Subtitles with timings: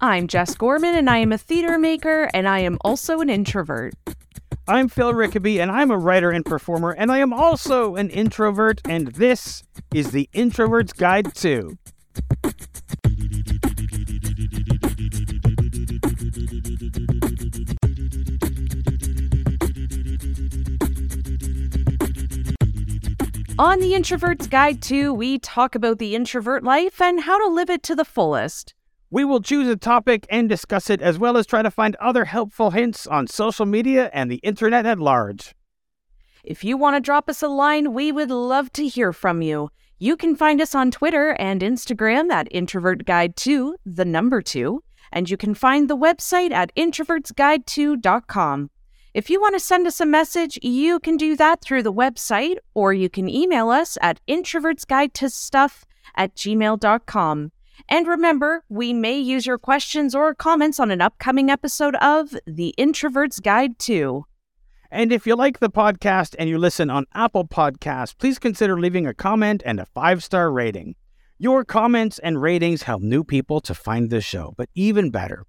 [0.00, 3.94] I'm Jess Gorman, and I am a theater maker, and I am also an introvert.
[4.68, 8.82] I'm Phil Rickaby, and I'm a writer and performer, and I am also an introvert,
[8.86, 9.62] and this
[9.94, 11.78] is the Introvert's Guide to.
[23.58, 27.70] On the Introvert's Guide to, we talk about the introvert life and how to live
[27.70, 28.75] it to the fullest.
[29.16, 32.26] We will choose a topic and discuss it, as well as try to find other
[32.26, 35.54] helpful hints on social media and the internet at large.
[36.44, 39.70] If you want to drop us a line, we would love to hear from you.
[39.98, 44.82] You can find us on Twitter and Instagram at Introvert Guide 2, the number 2,
[45.12, 48.70] and you can find the website at introvertsguide2.com.
[49.14, 52.56] If you want to send us a message, you can do that through the website,
[52.74, 55.84] or you can email us at introvertsguide2stuff
[56.16, 57.52] at gmail.com.
[57.88, 62.74] And remember, we may use your questions or comments on an upcoming episode of The
[62.76, 64.24] Introvert's Guide to.
[64.90, 69.06] And if you like the podcast and you listen on Apple Podcasts, please consider leaving
[69.06, 70.94] a comment and a five star rating.
[71.38, 75.44] Your comments and ratings help new people to find the show, but even better,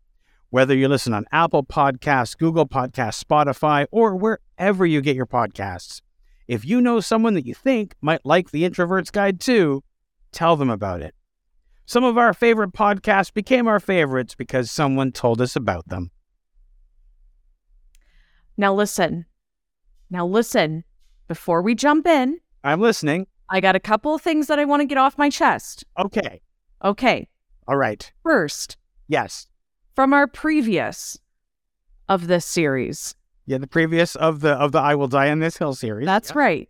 [0.50, 6.02] whether you listen on Apple Podcasts, Google Podcasts, Spotify, or wherever you get your podcasts.
[6.48, 9.84] If you know someone that you think might like the Introvert's Guide to,
[10.32, 11.14] tell them about it.
[11.90, 16.12] Some of our favorite podcasts became our favorites because someone told us about them.
[18.58, 19.26] Now, listen.
[20.10, 20.84] Now, listen.
[21.30, 23.28] Before we jump in, I'm listening.
[23.50, 25.86] I got a couple of things that I want to get off my chest.
[25.98, 26.42] Okay.
[26.84, 27.30] Okay.
[27.70, 28.12] All right.
[28.22, 28.76] First,
[29.08, 29.48] Yes.
[29.96, 31.18] from our previous
[32.10, 33.16] of this series.
[33.46, 36.06] Yeah, the previous of the of the I Will Die on This Hill series.
[36.06, 36.38] That's Yeah.
[36.40, 36.70] right.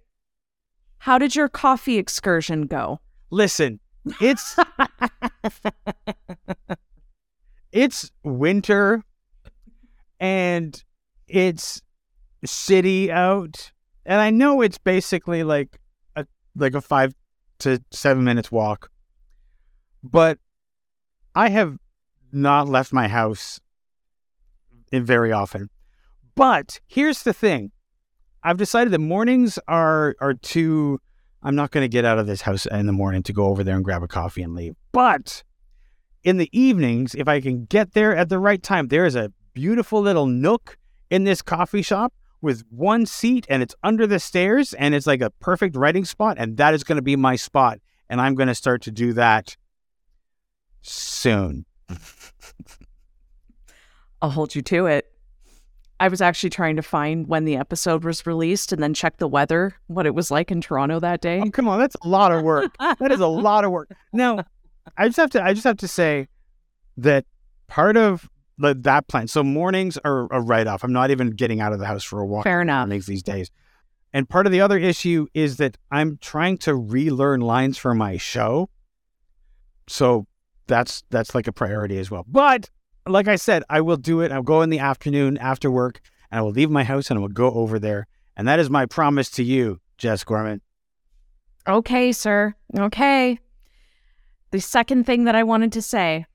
[1.00, 3.00] How did your coffee excursion go?
[3.32, 3.80] Listen,
[4.20, 4.56] it's
[7.72, 9.04] it's winter
[10.20, 10.84] and
[11.28, 11.82] it's
[12.46, 13.72] city out.
[14.06, 15.80] And I know it's basically like
[16.16, 17.14] a like a 5
[17.60, 18.90] to 7 minutes walk.
[20.04, 20.40] But
[21.36, 21.78] I have
[22.32, 23.60] not left my house
[24.92, 25.70] very often.
[26.36, 27.72] But here's the thing.
[28.44, 31.00] I've decided that mornings are are too
[31.48, 33.64] I'm not going to get out of this house in the morning to go over
[33.64, 34.76] there and grab a coffee and leave.
[34.92, 35.46] But
[36.22, 39.32] in the evenings, if I can get there at the right time, there is a
[39.54, 40.78] beautiful little nook
[41.10, 45.22] in this coffee shop with one seat and it's under the stairs and it's like
[45.22, 46.36] a perfect writing spot.
[46.38, 47.80] And that is going to be my spot.
[48.10, 49.56] And I'm going to start to do that
[50.82, 51.66] soon.
[54.22, 55.10] I'll hold you to it.
[56.00, 59.28] I was actually trying to find when the episode was released and then check the
[59.28, 61.42] weather, what it was like in Toronto that day.
[61.44, 62.76] Oh, come on, that's a lot of work.
[62.80, 63.90] that is a lot of work.
[64.14, 64.44] Now,
[64.98, 66.28] I just have to I just have to say
[66.98, 67.26] that
[67.68, 69.28] part of the, that plan.
[69.28, 70.84] So mornings are a write off.
[70.84, 72.88] I'm not even getting out of the house for a walk Fair enough.
[72.88, 73.50] mornings these days.
[74.14, 78.18] And part of the other issue is that I'm trying to relearn lines for my
[78.18, 78.70] show.
[79.88, 80.26] So
[80.68, 82.26] that's that's like a priority as well.
[82.28, 82.70] But
[83.10, 84.32] like I said, I will do it.
[84.32, 86.02] I'll go in the afternoon after work
[86.32, 88.08] and I will leave my house and I will go over there.
[88.36, 90.62] And that is my promise to you, Jess Gorman.
[91.68, 92.56] Okay, sir.
[92.78, 93.40] Okay.
[94.52, 96.26] The second thing that I wanted to say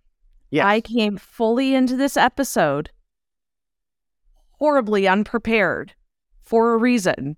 [0.51, 0.67] Yes.
[0.67, 2.91] I came fully into this episode
[4.59, 5.95] horribly unprepared
[6.43, 7.37] for a reason.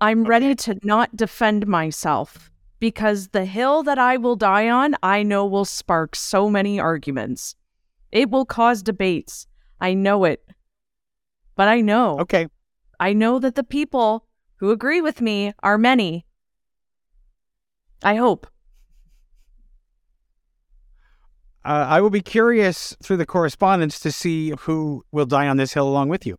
[0.00, 5.24] I'm ready to not defend myself because the hill that I will die on, I
[5.24, 7.56] know will spark so many arguments.
[8.12, 9.46] It will cause debates.
[9.80, 10.42] I know it.
[11.56, 12.46] But I know, okay.
[13.00, 14.26] I know that the people
[14.56, 16.24] who agree with me are many.
[18.02, 18.46] I hope.
[21.64, 25.74] Uh, I will be curious through the correspondence to see who will die on this
[25.74, 26.38] hill along with you.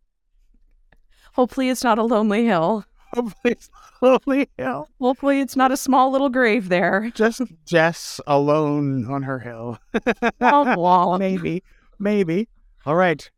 [1.34, 2.86] Hopefully, it's not a lonely hill.
[3.14, 3.70] Hopefully, it's
[4.02, 4.88] lonely hill.
[5.00, 7.12] Hopefully, it's not a small little grave there.
[7.16, 9.80] Just Jess alone on her hill.
[10.42, 11.64] Oh, maybe,
[12.00, 12.48] maybe.
[12.86, 13.30] All right,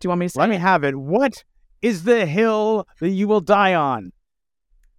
[0.00, 0.40] Do you want me to say?
[0.40, 0.96] let me have it.
[0.96, 1.44] What
[1.82, 4.12] is the hill that you will die on?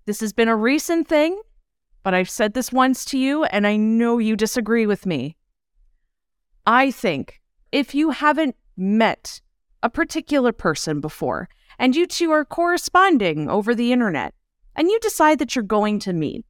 [0.05, 1.39] This has been a recent thing,
[2.03, 5.35] but I've said this once to you, and I know you disagree with me.
[6.67, 7.41] I think
[7.71, 9.41] if you haven't met
[9.83, 11.47] a particular person before
[11.77, 14.33] and you two are corresponding over the internet
[14.75, 16.45] and you decide that you're going to meet,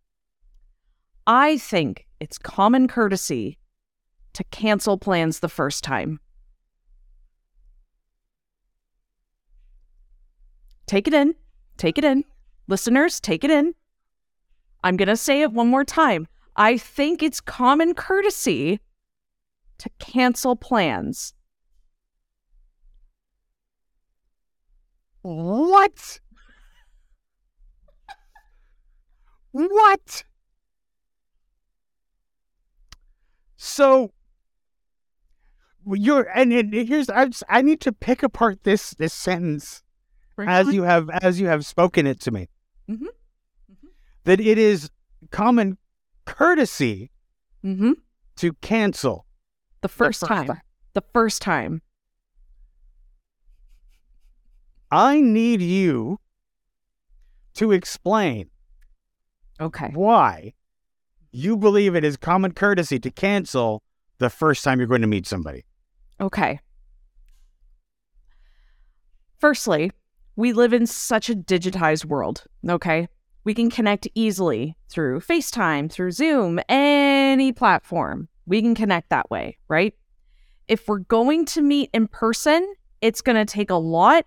[1.28, 3.58] I think it's common courtesy
[4.34, 6.20] to cancel plans the first time.
[10.88, 11.36] Take it in.
[11.78, 12.24] Take it in.
[12.68, 13.74] Listeners, take it in.
[14.84, 16.28] I'm going to say it one more time.
[16.56, 18.80] I think it's common courtesy
[19.80, 21.34] to cancel plans.
[25.26, 26.20] What?
[29.54, 30.24] what?
[33.58, 34.12] So
[35.88, 39.82] you're and, and here's I just, I need to pick apart this this sentence
[40.38, 42.48] as you have as you have spoken it to me.
[42.88, 43.08] Mhm.
[44.26, 44.92] That it is
[45.32, 45.80] common
[46.26, 47.10] courtesy
[47.66, 47.94] mm-hmm.
[48.36, 49.26] to cancel
[49.82, 50.48] the first, first time.
[50.48, 50.62] time.
[50.94, 51.82] The first time.
[54.96, 56.20] I need you
[57.56, 58.50] to explain
[59.60, 59.92] Okay.
[59.94, 60.54] why
[61.34, 63.84] you believe it is common courtesy to cancel
[64.20, 65.66] the first time you're going to meet somebody.
[66.22, 66.62] Okay.
[69.38, 69.92] Firstly,
[70.38, 73.10] we live in such a digitized world, okay?
[73.44, 78.30] We can connect easily through FaceTime, through Zoom, any platform.
[78.46, 79.94] We can connect that way, right?
[80.70, 84.26] If we're going to meet in person, it's going to take a lot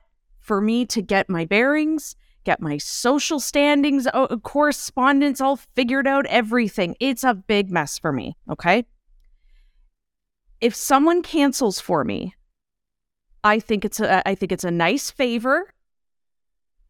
[0.49, 6.27] for me to get my bearings, get my social standings, uh, correspondence all figured out,
[6.27, 6.97] everything.
[6.99, 8.85] It's a big mess for me, okay?
[10.61, 12.35] if someone cancels for me,
[13.45, 15.73] I think it's a I think it's a nice favor.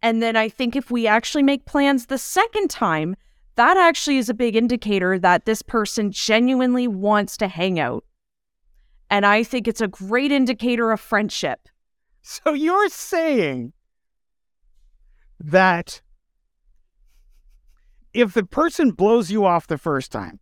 [0.00, 3.16] And then I think if we actually make plans the second time,
[3.56, 8.04] that actually is a big indicator that this person genuinely wants to hang out.
[9.10, 11.68] And I think it's a great indicator of friendship.
[12.44, 13.72] So you're saying
[15.40, 16.02] that
[18.12, 20.38] if the person blows you off the first time,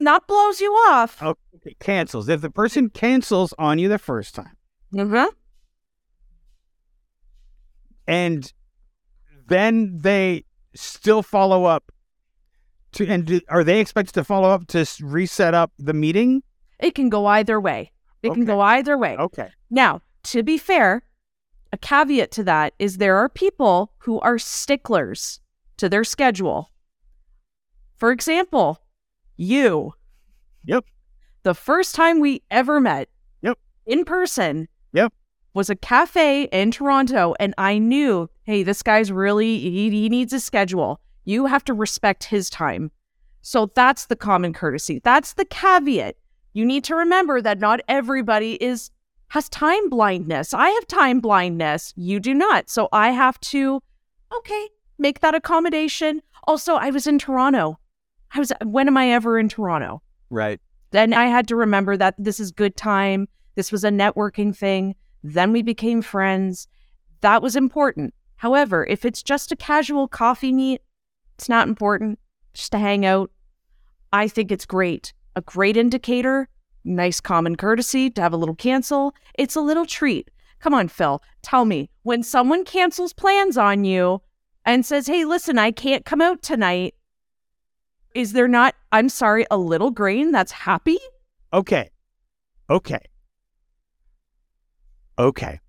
[0.00, 1.22] Not blows you off.
[1.22, 2.28] okay, cancels.
[2.28, 4.56] If the person cancels on you the first time,
[4.92, 5.28] Mhm.
[8.08, 8.52] and
[9.46, 10.44] then they
[10.74, 11.92] still follow up
[12.92, 16.42] to, and do, are they expected to follow up to reset up the meeting?
[16.80, 17.92] It can go either way.
[18.22, 19.16] It can go either way.
[19.16, 19.50] Okay.
[19.70, 21.02] Now, to be fair,
[21.72, 25.40] a caveat to that is there are people who are sticklers
[25.76, 26.70] to their schedule.
[27.96, 28.80] For example,
[29.36, 29.94] you.
[30.64, 30.84] Yep.
[31.42, 33.08] The first time we ever met
[33.42, 33.58] Yep.
[33.86, 35.12] in person Yep.
[35.52, 40.32] was a cafe in Toronto, and I knew, hey, this guy's really, he, he needs
[40.32, 41.00] a schedule.
[41.24, 42.90] You have to respect his time.
[43.42, 45.00] So that's the common courtesy.
[45.02, 46.16] That's the caveat.
[46.52, 48.90] You need to remember that not everybody is
[49.34, 50.54] has time blindness.
[50.54, 51.92] I have time blindness.
[51.96, 52.70] You do not.
[52.70, 53.82] So I have to,
[54.32, 56.22] okay, make that accommodation.
[56.44, 57.76] Also, I was in Toronto.
[58.32, 60.00] I was, when am I ever in Toronto?
[60.30, 60.60] Right.
[60.92, 63.26] Then I had to remember that this is good time.
[63.56, 64.94] This was a networking thing.
[65.24, 66.68] Then we became friends.
[67.20, 68.14] That was important.
[68.36, 70.80] However, if it's just a casual coffee meet,
[71.34, 72.20] it's not important.
[72.52, 73.32] Just to hang out.
[74.12, 75.12] I think it's great.
[75.34, 76.48] A great indicator.
[76.84, 79.14] Nice common courtesy to have a little cancel.
[79.34, 80.30] It's a little treat.
[80.60, 81.22] Come on, Phil.
[81.42, 84.20] Tell me when someone cancels plans on you
[84.64, 86.94] and says, hey, listen, I can't come out tonight.
[88.14, 90.98] Is there not, I'm sorry, a little grain that's happy?
[91.52, 91.90] Okay.
[92.70, 93.00] Okay.
[95.18, 95.60] Okay.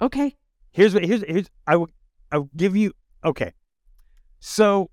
[0.00, 0.36] Okay.
[0.72, 1.88] Here's what here's here's I will
[2.32, 2.92] I will give you
[3.24, 3.52] okay.
[4.40, 4.90] So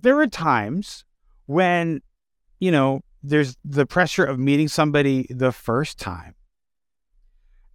[0.00, 1.04] there are times
[1.46, 2.00] when
[2.58, 6.34] you know there's the pressure of meeting somebody the first time.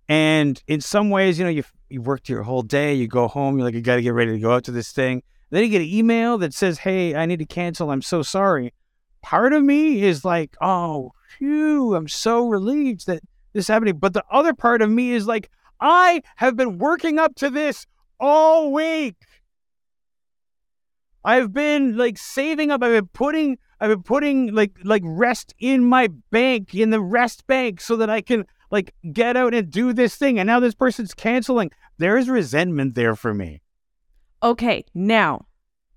[0.09, 3.57] And in some ways, you know, you you worked your whole day, you go home,
[3.57, 5.23] you're like, you got to get ready to go out to this thing.
[5.51, 7.91] Then you get an email that says, "Hey, I need to cancel.
[7.91, 8.73] I'm so sorry."
[9.21, 13.21] Part of me is like, "Oh, phew, I'm so relieved that
[13.53, 17.19] this is happening." But the other part of me is like, I have been working
[17.19, 17.85] up to this
[18.19, 19.15] all week.
[21.25, 22.83] I've been like saving up.
[22.83, 27.47] I've been putting I've been putting like like rest in my bank in the rest
[27.47, 30.39] bank so that I can like get out and do this thing.
[30.39, 31.71] And now this person's canceling.
[31.97, 33.61] There's resentment there for me.
[34.41, 34.83] Okay.
[34.93, 35.45] Now,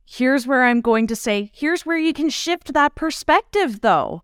[0.04, 4.22] here's where I'm going to say, here's where you can shift that perspective though.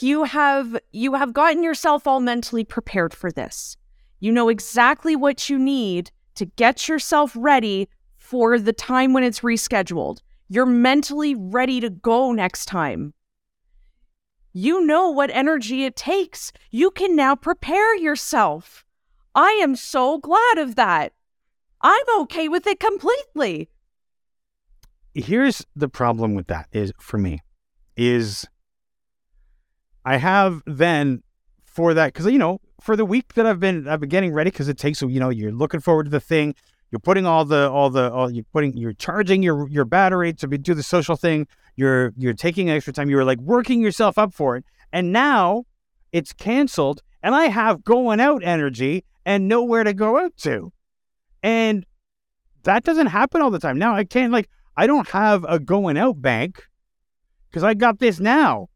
[0.00, 3.76] You have you have gotten yourself all mentally prepared for this.
[4.20, 7.88] You know exactly what you need to get yourself ready
[8.28, 10.18] for the time when it's rescheduled.
[10.50, 13.14] You're mentally ready to go next time.
[14.52, 16.52] You know what energy it takes.
[16.70, 18.84] You can now prepare yourself.
[19.34, 21.14] I am so glad of that.
[21.80, 23.70] I'm okay with it completely.
[25.14, 27.40] Here's the problem with that is for me
[27.96, 28.46] is
[30.04, 31.22] I have then
[31.64, 34.50] for that because you know for the week that I've been I've been getting ready
[34.50, 36.54] because it takes you know you're looking forward to the thing
[36.90, 40.48] you're putting all the all the all you're putting you're charging your your battery to
[40.48, 43.10] be, do the social thing you're you're taking extra time.
[43.10, 45.64] You're like working yourself up for it, and now
[46.12, 50.72] it's canceled, and I have going out energy and nowhere to go out to,
[51.42, 51.84] and
[52.64, 53.78] that doesn't happen all the time.
[53.78, 56.64] Now I can't like I don't have a going out bank
[57.50, 58.68] because I got this now.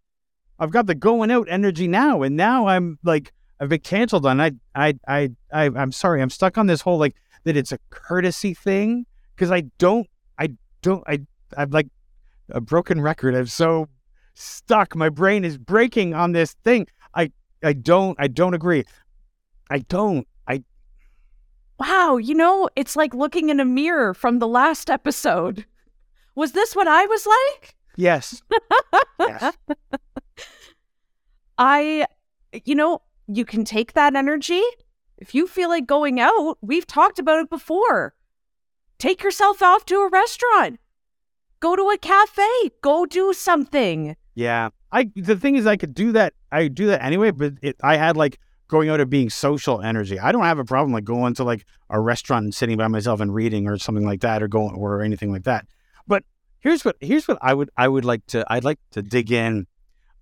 [0.58, 4.40] I've got the going out energy now, and now I'm like I've been canceled on.
[4.40, 6.20] I I I I I'm sorry.
[6.20, 10.06] I'm stuck on this whole like that it's a courtesy thing because I don't
[10.38, 10.50] I
[10.82, 11.20] don't I
[11.56, 11.88] I'm like
[12.50, 13.34] a broken record.
[13.34, 13.88] I'm so
[14.34, 14.94] stuck.
[14.96, 16.86] My brain is breaking on this thing.
[17.14, 17.30] I
[17.62, 18.84] I don't I don't agree.
[19.70, 20.26] I don't.
[20.46, 20.62] I
[21.78, 25.64] Wow, you know, it's like looking in a mirror from the last episode.
[26.34, 27.76] Was this what I was like?
[27.96, 28.42] yes.
[29.18, 29.56] yes.
[31.58, 32.06] I,
[32.64, 34.62] you know, you can take that energy.
[35.22, 38.12] If you feel like going out, we've talked about it before.
[38.98, 40.80] Take yourself off to a restaurant.
[41.60, 42.72] Go to a cafe.
[42.80, 44.16] Go do something.
[44.34, 44.70] Yeah.
[44.90, 46.34] I the thing is I could do that.
[46.50, 50.18] I do that anyway, but it, I had like going out of being social energy.
[50.18, 53.20] I don't have a problem like going to like a restaurant and sitting by myself
[53.20, 55.66] and reading or something like that or going or anything like that.
[56.08, 56.24] But
[56.58, 59.68] here's what here's what I would I would like to I'd like to dig in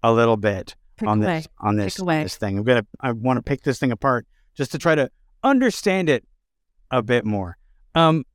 [0.03, 1.39] a little bit Pick on away.
[1.39, 2.59] this on this this thing.
[2.59, 4.27] I'm gonna I want to pick this thing apart
[4.61, 5.11] just to try to
[5.43, 6.23] understand it
[6.91, 7.57] a bit more.
[7.95, 8.27] Um,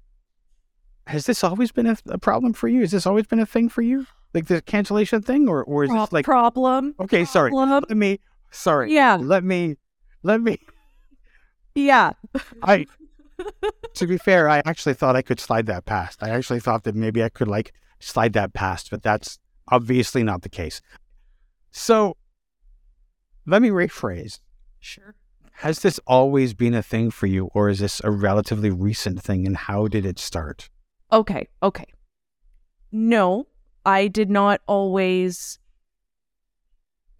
[1.05, 2.81] has this always been a, a problem for you?
[2.81, 5.91] Has this always been a thing for you, like the cancellation thing, or or is
[5.91, 6.95] Pro- this like a problem.
[6.99, 7.25] okay?
[7.25, 7.83] Sorry, Problem.
[7.87, 8.19] let me.
[8.49, 9.17] Sorry, Yeah.
[9.21, 9.77] let me.
[10.23, 10.57] Let me.
[11.75, 12.13] Yeah.
[12.63, 12.85] I.
[13.95, 16.23] to be fair, I actually thought I could slide that past.
[16.23, 19.37] I actually thought that maybe I could like slide that past, but that's
[19.69, 20.81] obviously not the case.
[21.71, 22.15] So,
[23.45, 24.39] let me rephrase.
[24.79, 25.15] Sure.
[25.59, 29.47] Has this always been a thing for you, or is this a relatively recent thing?
[29.47, 30.69] And how did it start?
[31.11, 31.47] Okay.
[31.63, 31.85] Okay.
[32.91, 33.47] No,
[33.85, 35.59] I did not always.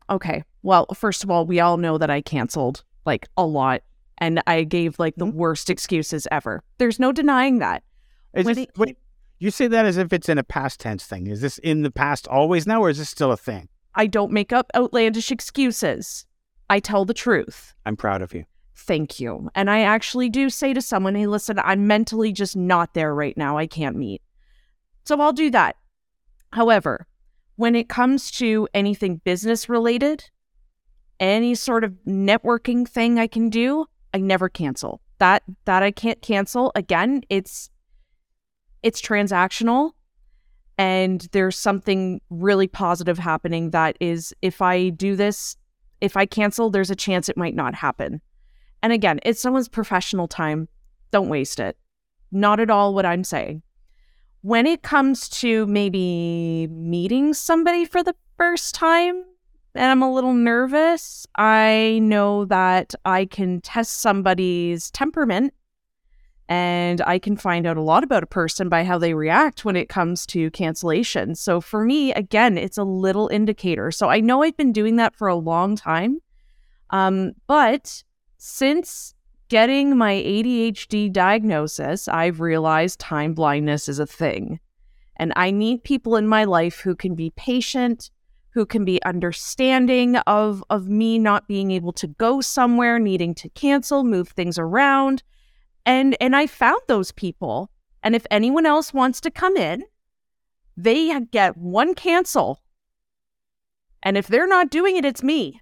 [0.09, 0.43] Okay.
[0.63, 3.83] Well, first of all, we all know that I canceled like a lot
[4.17, 5.37] and I gave like the mm-hmm.
[5.37, 6.63] worst excuses ever.
[6.77, 7.83] There's no denying that.
[8.33, 8.97] This, it- wait,
[9.39, 11.27] you say that as if it's in a past tense thing.
[11.27, 13.69] Is this in the past always now, or is this still a thing?
[13.93, 16.25] I don't make up outlandish excuses.
[16.69, 17.73] I tell the truth.
[17.85, 18.45] I'm proud of you.
[18.75, 19.49] Thank you.
[19.55, 23.37] And I actually do say to someone, hey, listen, I'm mentally just not there right
[23.37, 23.57] now.
[23.57, 24.21] I can't meet.
[25.05, 25.77] So I'll do that.
[26.51, 27.07] However,
[27.55, 30.29] when it comes to anything business related,
[31.19, 35.01] any sort of networking thing I can do, I never cancel.
[35.19, 36.73] That that I can't cancel.
[36.75, 37.69] Again, it's
[38.83, 39.91] it's transactional
[40.77, 45.55] and there's something really positive happening that is if I do this,
[46.01, 48.21] if I cancel, there's a chance it might not happen.
[48.83, 50.67] And again, it's someone's professional time.
[51.11, 51.77] Don't waste it.
[52.31, 53.63] Not at all what I'm saying.
[54.41, 59.23] When it comes to maybe meeting somebody for the first time
[59.73, 65.53] and I'm a little nervous, I know that I can test somebody's temperament
[66.47, 69.75] and I can find out a lot about a person by how they react when
[69.75, 71.33] it comes to cancellation.
[71.35, 73.91] So for me, again, it's a little indicator.
[73.91, 76.19] So I know I've been doing that for a long time.
[76.91, 78.03] Um, but
[78.37, 79.15] since
[79.49, 84.59] getting my ADHD diagnosis, I've realized time blindness is a thing.
[85.17, 88.11] And I need people in my life who can be patient,
[88.49, 93.49] who can be understanding of, of me not being able to go somewhere, needing to
[93.49, 95.23] cancel, move things around.
[95.85, 97.69] And and I found those people.
[98.03, 99.83] And if anyone else wants to come in,
[100.77, 102.61] they get one cancel.
[104.03, 105.61] And if they're not doing it, it's me.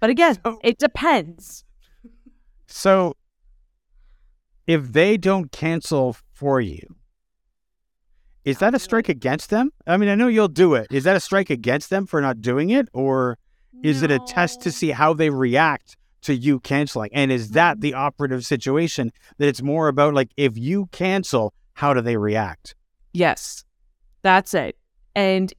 [0.00, 1.64] But again, So- it depends.
[2.66, 3.16] So,
[4.66, 6.96] if they don't cancel for you,
[8.44, 9.72] is that a strike against them?
[9.86, 10.86] I mean, I know you'll do it.
[10.90, 13.38] Is that a strike against them for not doing it, or
[13.82, 17.10] is it a test to see how they react to you canceling?
[17.12, 18.00] And is that the mm-hmm.
[18.00, 22.74] operative situation that it's more about like if you cancel, how do they react?
[23.12, 23.64] Yes,
[24.22, 24.76] that's it.
[25.14, 25.52] And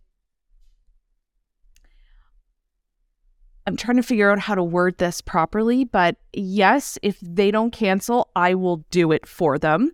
[3.66, 7.72] I'm trying to figure out how to word this properly, but yes, if they don't
[7.72, 9.92] cancel, I will do it for them.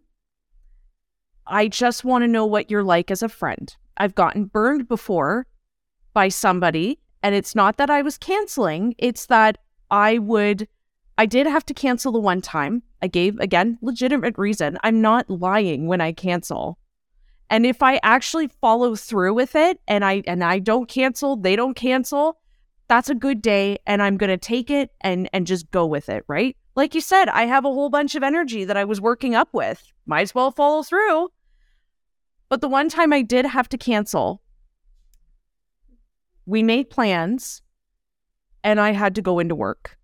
[1.45, 3.75] I just want to know what you're like as a friend.
[3.97, 5.45] I've gotten burned before
[6.13, 9.59] by somebody, and it's not that I was canceling, it's that
[9.91, 10.67] I would,
[11.17, 12.84] I did have to cancel the one time.
[13.01, 14.77] I gave, again, legitimate reason.
[14.84, 16.77] I'm not lying when I cancel.
[17.50, 21.55] And if I actually follow through with it and I and I don't cancel, they
[21.55, 22.38] don't cancel,
[22.88, 26.10] that's a good day and I'm going to take it and and just go with
[26.10, 26.55] it, right?
[26.75, 29.50] Like you said, I have a whole bunch of energy that I was working up
[29.51, 29.81] with.
[30.05, 31.29] Might as well follow through.
[32.50, 34.41] But the one time I did have to cancel,
[36.46, 37.62] we made plans
[38.63, 39.97] and I had to go into work.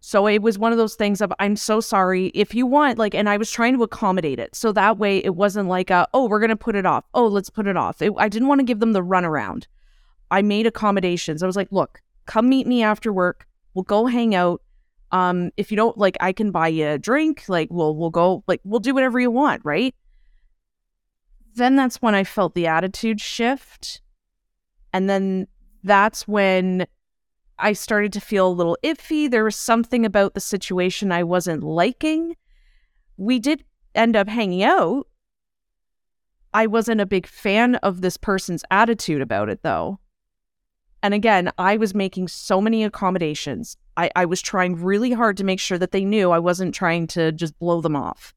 [0.00, 3.12] So it was one of those things of I'm so sorry if you want like
[3.12, 4.54] and I was trying to accommodate it.
[4.54, 7.04] So that way it wasn't like a, oh we're going to put it off.
[7.12, 8.00] Oh, let's put it off.
[8.00, 9.66] It, I didn't want to give them the runaround.
[10.30, 11.42] I made accommodations.
[11.42, 13.48] I was like, "Look, come meet me after work.
[13.74, 14.62] We'll go hang out.
[15.10, 17.48] Um if you don't like I can buy you a drink.
[17.48, 19.92] Like we'll we'll go like we'll do whatever you want, right?"
[21.56, 24.02] Then that's when I felt the attitude shift.
[24.92, 25.48] And then
[25.82, 26.86] that's when
[27.58, 29.30] I started to feel a little iffy.
[29.30, 32.36] There was something about the situation I wasn't liking.
[33.16, 35.06] We did end up hanging out.
[36.52, 40.00] I wasn't a big fan of this person's attitude about it, though.
[41.02, 43.76] And again, I was making so many accommodations.
[43.96, 47.06] I, I was trying really hard to make sure that they knew I wasn't trying
[47.08, 48.34] to just blow them off.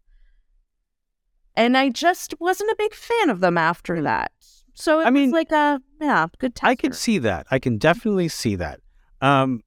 [1.55, 4.31] And I just wasn't a big fan of them after that.
[4.75, 6.67] So it I mean- was like a yeah, good tester.
[6.67, 7.47] I can see that.
[7.51, 8.79] I can definitely see that.
[9.21, 9.61] Um,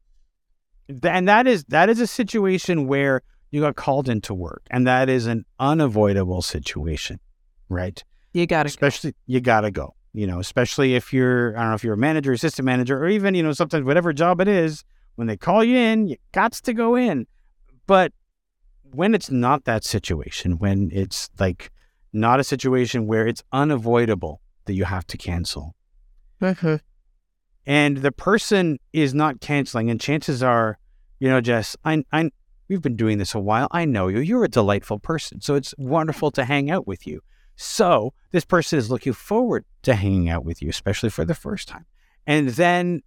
[1.03, 5.09] and that is that is a situation where you got called into work, and that
[5.09, 7.21] is an unavoidable situation,
[7.69, 8.03] right?
[8.33, 9.95] you got to especially you gotta go.
[10.15, 13.09] You know, especially if you're I don't know if you're a manager, assistant manager, or
[13.09, 14.85] even you know sometimes whatever job it is,
[15.17, 17.27] when they call you in, you got to go in.
[17.87, 18.13] But
[18.93, 21.71] when it's not that situation, when it's like
[22.13, 25.75] not a situation where it's unavoidable that you have to cancel,
[27.67, 30.79] and the person is not canceling, and chances are,
[31.19, 32.31] you know, Jess, I, I,
[32.69, 33.69] we've been doing this a while.
[33.71, 34.21] I know you.
[34.21, 37.21] You're a delightful person, so it's wonderful to hang out with you.
[37.57, 41.69] So this person is looking forward to hanging out with you, especially for the first
[41.69, 41.87] time.
[42.27, 43.03] And then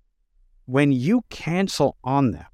[0.65, 2.45] when you cancel on them,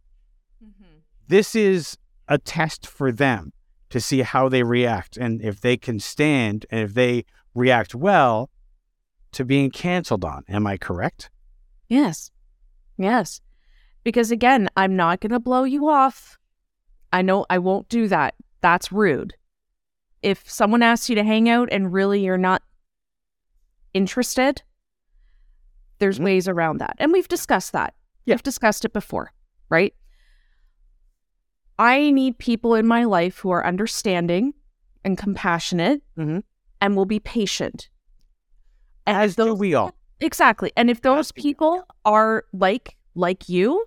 [0.63, 1.00] mm-hmm.
[1.27, 3.53] this is a test for them
[3.89, 8.50] to see how they react and if they can stand and if they react well
[9.34, 10.43] to being canceled on.
[10.48, 11.29] Am I correct?
[11.91, 12.31] Yes.
[12.98, 13.41] Yes.
[14.05, 16.39] Because again, I'm not going to blow you off.
[17.11, 18.35] I know I won't do that.
[18.61, 19.35] That's rude.
[20.22, 22.63] If someone asks you to hang out and really you're not
[23.94, 24.61] interested,
[26.00, 26.24] there's Mhm.
[26.24, 26.96] ways around that.
[26.98, 27.94] And we've discussed that.
[28.25, 28.35] Yeah.
[28.35, 29.33] We've discussed it before,
[29.70, 29.94] right?
[31.77, 34.53] I need people in my life who are understanding
[35.03, 36.44] and compassionate Mhm.
[36.79, 37.89] and will be patient.
[39.05, 39.94] As though we all.
[40.22, 40.72] Exactly.
[40.77, 43.86] And if those people are like like you,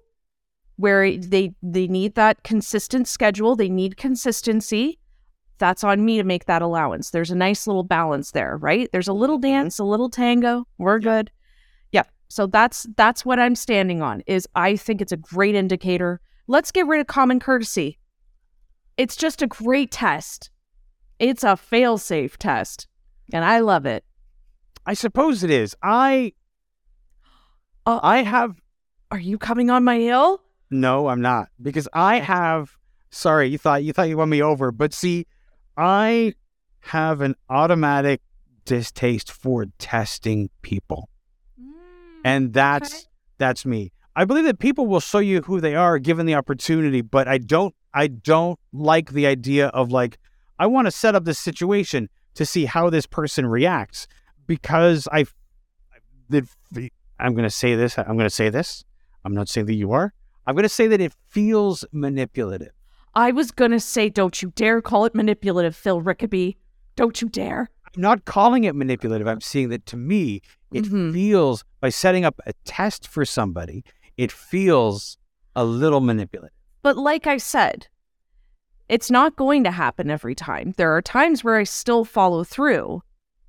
[0.77, 4.99] where they they need that consistent schedule, they need consistency,
[5.59, 7.11] that's on me to make that allowance.
[7.11, 8.89] There's a nice little balance there, right?
[8.93, 10.67] There's a little dance, a little tango.
[10.79, 11.31] We're good.
[11.93, 12.11] Yep.
[12.29, 16.21] So that's that's what I'm standing on is I think it's a great indicator.
[16.49, 17.99] Let's get rid of common courtesy.
[18.97, 20.51] It's just a great test.
[21.19, 22.89] It's a fail-safe test.
[23.33, 24.05] And I love it.
[24.87, 25.75] I suppose it is.
[25.83, 26.33] I
[27.87, 28.61] Uh, I have
[29.11, 30.41] Are you coming on my hill?
[30.71, 31.49] no, I'm not.
[31.63, 32.77] Because I have
[33.11, 35.27] sorry, you thought you thought you won me over, but see,
[35.77, 36.35] I
[36.81, 38.21] have an automatic
[38.65, 41.09] distaste for testing people.
[42.25, 43.03] And that's Okay.
[43.39, 43.93] that's me.
[44.17, 47.39] I believe that people will show you who they are given the opportunity, but I
[47.39, 50.19] don't I don't like the idea of like
[50.59, 54.07] I want to set up this situation to see how this person reacts
[54.47, 55.25] because I
[56.29, 58.85] the, the I'm going to say this I'm going to say this.
[59.25, 60.13] I'm not saying that you are.
[60.47, 62.73] I'm going to say that it feels manipulative.
[63.17, 66.57] I was gonna say, don't you dare call it manipulative, Phil Rickaby.
[66.97, 67.71] Don't you dare.
[67.87, 69.29] I'm not calling it manipulative.
[69.29, 71.13] I'm seeing that to me, it Mhm.
[71.13, 73.85] feels by setting up a test for somebody,
[74.17, 75.17] it feels
[75.55, 76.51] a little manipulative.
[76.83, 77.87] But like I said,
[78.89, 80.75] it's not going to happen every time.
[80.77, 83.03] There are times where I still follow through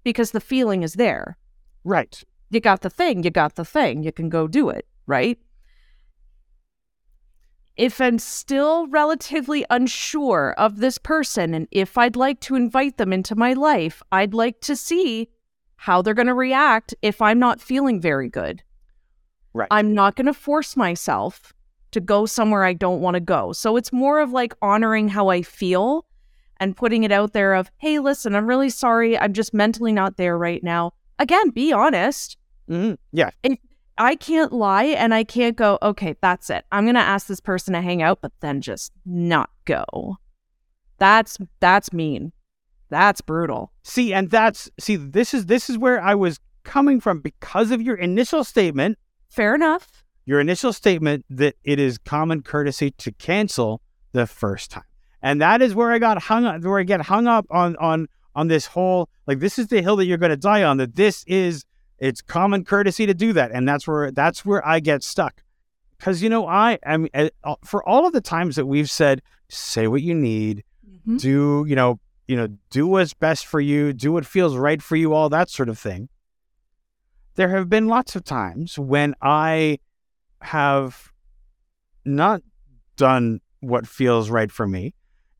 [0.05, 1.37] because the feeling is there.
[1.83, 2.23] Right.
[2.51, 5.37] You got the thing, you got the thing, you can go do it, right?
[7.75, 13.11] If I'm still relatively unsure of this person and if I'd like to invite them
[13.11, 15.27] into my life, I'd like to see
[15.75, 18.63] how they're going to react if I'm not feeling very good.
[19.53, 19.67] Right.
[19.71, 21.53] I'm not going to force myself
[21.91, 23.51] to go somewhere I don't want to go.
[23.53, 26.05] So it's more of like honoring how I feel
[26.65, 29.19] and putting it out there of, hey, listen, I'm really sorry.
[29.19, 30.93] I'm just mentally not there right now.
[31.19, 32.37] Again, be honest.
[32.67, 32.97] Mhm.
[33.11, 33.29] Yeah.
[33.99, 36.65] I can't lie and I can't go, okay, that's it.
[36.71, 40.17] I'm going to ask this person to hang out, but then just not go.
[40.97, 42.33] That's that's mean.
[42.89, 43.71] That's brutal.
[43.83, 47.79] See, and that's see, this is this is where I was coming from because of
[47.79, 48.97] your initial statement.
[49.29, 50.03] Fair enough.
[50.25, 53.81] Your initial statement that it is common courtesy to cancel
[54.13, 54.83] the first time,
[55.25, 56.61] and that is where I got hung up.
[56.61, 59.95] Where I get hung up on on on this whole like this is the hill
[59.95, 60.77] that you're going to die on.
[60.77, 61.65] That this is
[61.97, 65.41] it's common courtesy to do that, and that's where that's where I get stuck.
[65.97, 67.09] Because you know I mean
[67.43, 70.63] uh, for all of the times that we've said say what you need,
[71.07, 71.19] Mhm.
[71.19, 74.95] do you know you know do what's best for you, do what feels right for
[74.95, 76.07] you, all that sort of thing.
[77.33, 79.79] There have been lots of times when I
[80.41, 81.11] have
[82.05, 82.43] not
[82.95, 84.93] done what feels right for me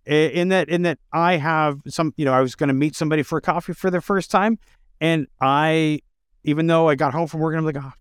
[0.08, 2.96] Eh, in that in that I have some you know I was going to meet
[2.96, 4.60] somebody for coffee for the first time
[5.02, 6.02] and I
[6.44, 7.94] even though I got home from work and I'm like oh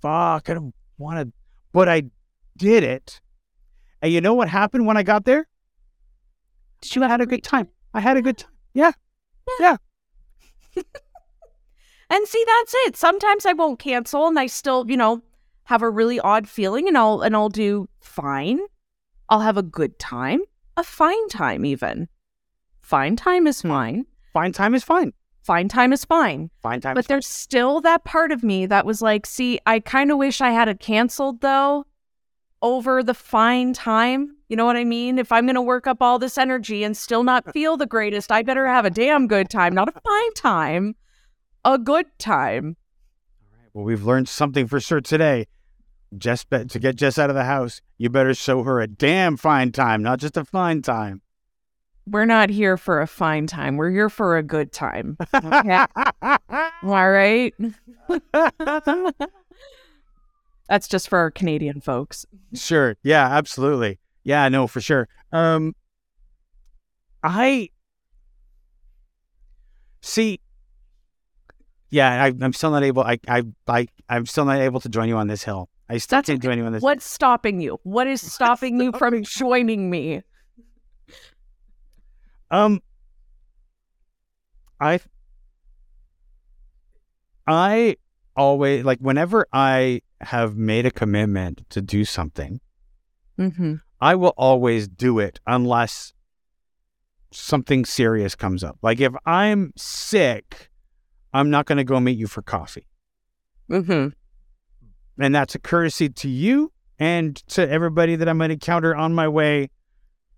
[0.00, 1.32] fuck I don't want to
[1.72, 2.04] but I
[2.56, 3.20] did it
[4.00, 5.48] and you know what happened when I got there
[6.82, 8.92] Did you I had a good time I had a good time Yeah.
[9.58, 9.76] yeah
[12.10, 12.96] And see, that's it.
[12.96, 15.22] Sometimes I won't cancel and I still, you know,
[15.64, 18.58] have a really odd feeling and I'll and I'll do fine.
[19.28, 20.40] I'll have a good time.
[20.76, 22.08] A fine time even.
[22.80, 23.68] Fine time is hmm.
[23.68, 24.06] fine.
[24.32, 26.50] fine time is fine Fine time is fine.
[26.62, 27.14] fine time But is fine.
[27.14, 30.50] there's still that part of me that was like, see, I kind of wish I
[30.50, 31.86] had it canceled though
[32.62, 34.36] over the fine time.
[34.48, 35.18] You know what I mean?
[35.18, 38.30] If I'm going to work up all this energy and still not feel the greatest,
[38.30, 40.94] I better have a damn good time, not a fine time,
[41.64, 42.76] a good time.
[43.40, 43.70] All right.
[43.72, 45.46] Well we've learned something for sure today
[46.18, 49.72] Jess to get Jess out of the house you better show her a damn fine
[49.72, 51.22] time not just a fine time
[52.06, 53.76] We're not here for a fine time.
[53.76, 55.16] We're here for a good time.
[55.32, 55.86] Okay.
[56.82, 57.54] All right.
[60.68, 62.26] That's just for our Canadian folks.
[62.54, 62.96] Sure.
[63.02, 64.00] Yeah, absolutely.
[64.24, 65.08] Yeah, no, for sure.
[65.32, 65.74] Um
[67.22, 67.68] I
[70.00, 70.40] see
[71.90, 73.02] yeah, I, I'm still not able.
[73.02, 75.68] I, I, I, I'm still not able to join you on this hill.
[75.90, 76.82] I still That's can't you on this.
[76.82, 77.80] What's stopping you?
[77.82, 80.22] What is stopping you from joining me?
[82.50, 82.80] Um,
[84.80, 85.00] I,
[87.46, 87.96] I
[88.36, 92.60] always like whenever I have made a commitment to do something,
[93.40, 93.76] Mm-hmm.
[94.00, 96.12] I will always do it unless
[97.32, 98.78] something serious comes up.
[98.82, 100.70] Like if I'm sick,
[101.32, 102.86] I'm not going to go meet you for coffee.
[103.70, 104.08] Mm-hmm.
[105.20, 109.28] And that's a courtesy to you and to everybody that I might encounter on my
[109.28, 109.70] way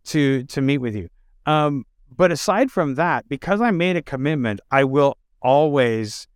[0.05, 1.09] to to meet with you.
[1.47, 6.27] Um, but aside from that, because I made a commitment, I will always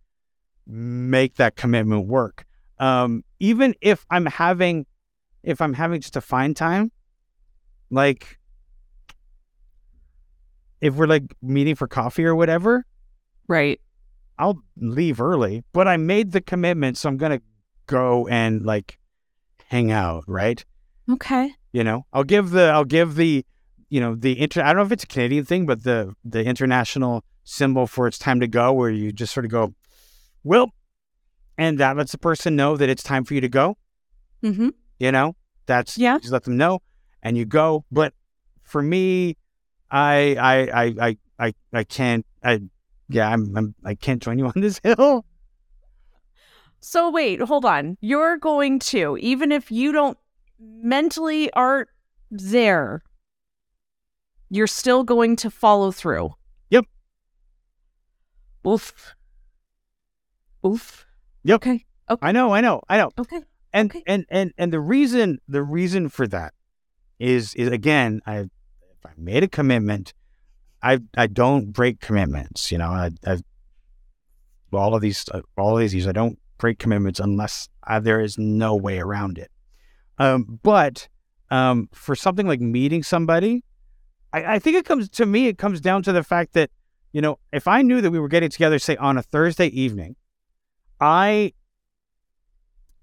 [0.65, 2.45] make that commitment work.
[2.79, 4.85] Um, even if I'm having
[5.43, 6.91] if I'm having just a fine time,
[7.89, 8.39] like
[10.81, 12.85] if we're like meeting for coffee or whatever,
[13.47, 13.79] Right.
[14.37, 17.41] I'll leave early, but I made the commitment, so I'm gonna
[17.87, 18.99] go and like
[19.67, 20.63] hang out, right?
[21.09, 21.53] Okay.
[21.71, 23.45] You know, I'll give the I'll give the
[23.89, 26.43] you know the inter I don't know if it's a Canadian thing, but the the
[26.43, 29.73] international symbol for it's time to go, where you just sort of go,
[30.43, 30.73] well,
[31.57, 33.77] and that lets the person know that it's time for you to go.
[34.43, 34.69] Mm-hmm.
[34.99, 36.17] You know, that's Yeah.
[36.19, 36.81] Just let them know,
[37.23, 37.85] and you go.
[37.91, 38.13] But
[38.63, 39.37] for me,
[39.89, 42.25] I I I I I, I can't.
[42.43, 42.61] I
[43.09, 45.25] yeah, I'm, I'm I can't join you on this hill.
[46.79, 47.97] So wait, hold on.
[48.01, 50.17] You're going to, even if you don't
[50.59, 51.89] mentally aren't
[52.31, 53.03] there,
[54.49, 56.31] you're still going to follow through.
[56.69, 56.85] Yep.
[58.65, 59.15] Oof.
[60.65, 61.05] Oof.
[61.43, 61.55] Yep.
[61.57, 61.85] Okay.
[62.09, 62.25] Okay.
[62.27, 63.11] I know, I know, I know.
[63.19, 63.41] Okay.
[63.73, 64.03] And Okay.
[64.07, 66.53] and and and the reason the reason for that
[67.19, 70.13] is is again, I if I made a commitment,
[70.81, 72.71] I I don't break commitments.
[72.71, 73.41] You know, I I've
[74.71, 78.19] all of these uh, all of these years, I don't break commitments unless I, there
[78.19, 79.51] is no way around it.
[80.17, 81.07] Um, but
[81.49, 83.63] um, for something like meeting somebody,
[84.33, 85.47] I, I think it comes to me.
[85.47, 86.69] It comes down to the fact that
[87.13, 90.15] you know, if I knew that we were getting together, say on a Thursday evening,
[90.99, 91.53] I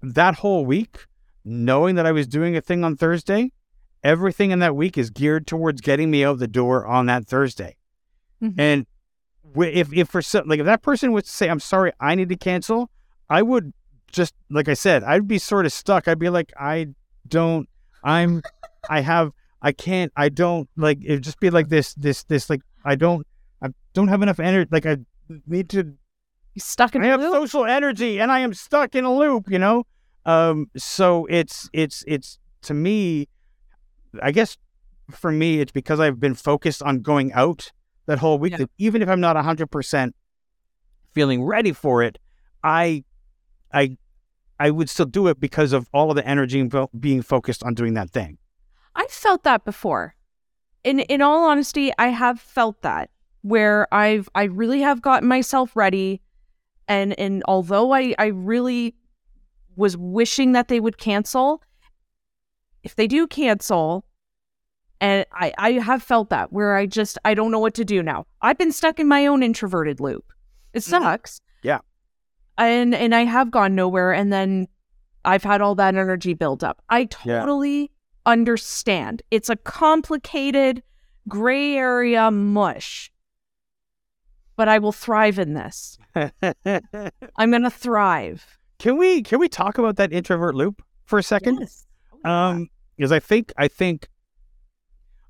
[0.01, 1.05] that whole week,
[1.43, 3.51] knowing that I was doing a thing on Thursday,
[4.03, 7.75] everything in that week is geared towards getting me out the door on that Thursday.
[8.41, 8.53] Mhm.
[8.57, 8.85] And
[9.55, 12.29] if if for some, like if that person was to say, "I'm sorry, I need
[12.29, 12.91] to cancel,"
[13.29, 13.73] I would
[14.11, 16.07] just like I said, I'd be sort of stuck.
[16.07, 16.87] I'd be like, I
[17.27, 17.67] don't,
[18.03, 18.41] I'm,
[18.89, 20.99] I have, I can't, I don't like.
[21.03, 22.49] It'd just be like this, this, this.
[22.49, 23.25] Like I don't,
[23.61, 24.69] I don't have enough energy.
[24.71, 24.97] Like I
[25.47, 25.79] need to
[26.53, 27.33] You stuck in I have loop?
[27.33, 29.85] social energy and I am stuck in a loop, you know?
[30.25, 33.27] Um, so it's, it's, it's to me,
[34.21, 34.57] I guess
[35.11, 37.71] for me, it's because I've been focused on going out
[38.05, 38.57] that whole week Yeah.
[38.59, 40.11] that even if I'm not 100%
[41.13, 42.17] feeling ready for it,
[42.63, 43.03] I,
[43.73, 43.97] I,
[44.59, 46.67] I would still do it because of all of the energy
[46.99, 48.37] being focused on doing that thing.
[48.95, 50.15] I've felt that before.
[50.83, 53.09] In in all honesty, I have felt that
[53.41, 56.21] where I've I really have gotten myself ready
[56.87, 58.95] and and although I I really
[59.75, 61.61] was wishing that they would cancel
[62.83, 64.05] if they do cancel
[65.01, 68.01] and I I have felt that where I just I don't know what to do
[68.01, 68.25] now.
[68.41, 70.31] I've been stuck in my own introverted loop.
[70.73, 70.83] It Mhm.
[70.89, 71.41] sucks.
[71.63, 71.79] Yeah.
[72.57, 74.67] And and I have gone nowhere and then
[75.25, 76.81] I've had all that energy build up.
[76.89, 77.39] I Yeah.
[77.39, 77.91] totally
[78.25, 79.21] understand.
[79.31, 80.81] It's a complicated
[81.27, 83.11] gray area mush.
[84.55, 85.97] But I will thrive in this.
[86.15, 88.57] I'm going to thrive.
[88.79, 91.59] can we can we talk about that introvert loop for a second?
[91.59, 91.85] Yes.
[92.23, 92.29] Oh.
[92.29, 94.07] Um, because I think I think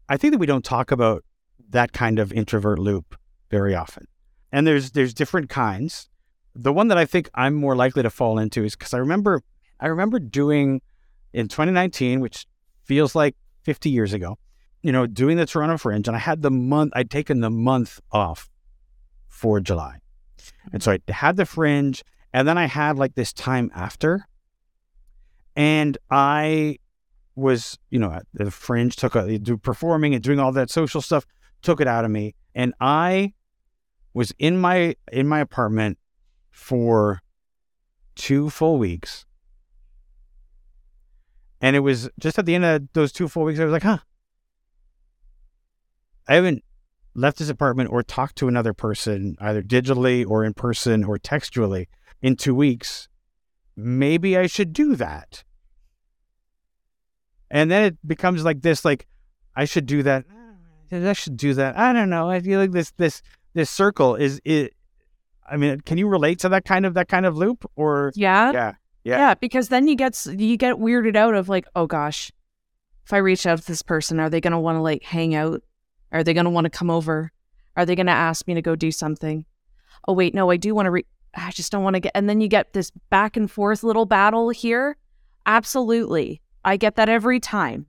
[0.09, 1.23] I think that we don't talk about
[1.69, 3.17] that kind of introvert loop
[3.49, 4.05] very often.
[4.51, 6.07] And there's there's different kinds.
[6.55, 9.41] The one that I think I'm more likely to fall into is because I remember
[9.79, 10.81] I remember doing
[11.33, 12.47] in 2019, which
[12.83, 14.37] feels like 50 years ago,
[14.81, 17.99] you know, doing the Toronto Fringe, and I had the month I'd taken the month
[18.11, 18.49] off
[19.27, 19.99] for July,
[20.71, 24.25] and so I had the Fringe, and then I had like this time after,
[25.55, 26.77] and I
[27.35, 31.25] was, you know, the fringe took a do performing and doing all that social stuff,
[31.61, 32.33] took it out of me.
[32.53, 33.33] And I
[34.13, 35.97] was in my in my apartment
[36.55, 37.21] for
[38.15, 39.25] two full weeks.
[41.61, 43.83] And it was just at the end of those two full weeks, I was like,
[43.83, 43.99] huh.
[46.27, 46.63] I haven't
[47.13, 51.87] left this apartment or talked to another person, either digitally or in person or textually,
[52.21, 53.09] in two weeks.
[53.75, 55.43] Maybe I should do that.
[57.51, 59.07] And then it becomes like this, like
[59.55, 60.25] I should do that.
[60.91, 61.77] I should do that.
[61.77, 62.29] I don't know.
[62.29, 63.21] I feel like this this
[63.53, 64.73] this circle is it.
[65.47, 68.51] I mean, can you relate to that kind of that kind of loop or Yeah.
[68.51, 69.17] yeah Yeah.
[69.17, 69.33] yeah.
[69.35, 72.31] because then you get you get weirded out of like, oh gosh,
[73.05, 75.61] if I reach out to this person, are they gonna want to like hang out?
[76.11, 77.31] Are they gonna want to come over?
[77.77, 79.45] Are they gonna ask me to go do something?
[80.07, 80.91] Oh wait, no, I do want to.
[80.91, 81.05] Re-
[81.35, 82.13] I just don't want to get.
[82.15, 84.97] And then you get this back and forth little battle here.
[85.45, 87.85] Absolutely, I get that every time.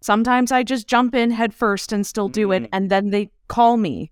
[0.00, 2.68] Sometimes I just jump in head first and still do it, Mm.
[2.72, 4.10] and then they call me,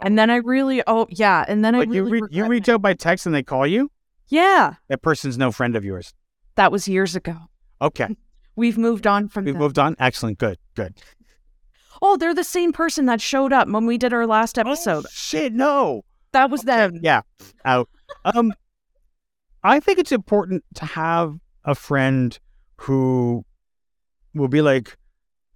[0.00, 2.82] and then I really, oh yeah, and then I Like you re- you reach out
[2.82, 3.90] by text and they call you.
[4.28, 6.12] Yeah, That person's no friend of yours.
[6.56, 7.36] that was years ago.
[7.80, 8.08] Okay,
[8.56, 9.58] We've moved on from we that.
[9.58, 9.94] moved on.
[9.98, 10.38] Excellent.
[10.38, 10.58] Good.
[10.74, 10.98] Good.
[12.02, 15.04] Oh, they're the same person that showed up when we did our last episode.
[15.06, 15.52] Oh, shit.
[15.52, 16.04] No.
[16.32, 16.98] that was them.
[17.02, 17.22] Yeah.
[17.64, 17.88] Out.
[18.24, 18.52] Um,
[19.64, 22.38] I think it's important to have a friend
[22.76, 23.44] who
[24.34, 24.96] will be like,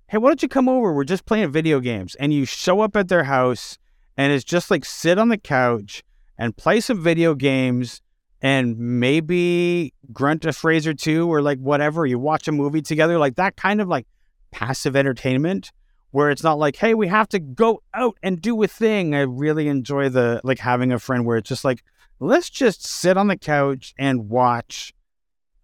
[0.09, 0.93] "Hey, why don't you come over?
[0.93, 3.79] We're just playing video games." And you show up at their house,
[4.17, 6.03] and it's just like sit on the couch
[6.39, 8.01] and play some video games,
[8.41, 12.05] and maybe grunt a phrase or two, or like whatever.
[12.07, 14.07] You watch a movie together, like that kind of like
[14.51, 15.71] passive entertainment.
[16.11, 19.15] Where it's not like, hey, we have to go out and do a thing.
[19.15, 21.83] I really enjoy the like having a friend where it's just like,
[22.21, 24.93] let's just sit on the couch and watch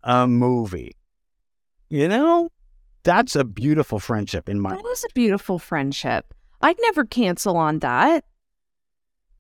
[0.03, 0.97] a movie.
[1.91, 2.49] You know,
[3.03, 6.33] that's a beautiful friendship in my That is a beautiful friendship.
[6.63, 8.25] I'd never cancel on that.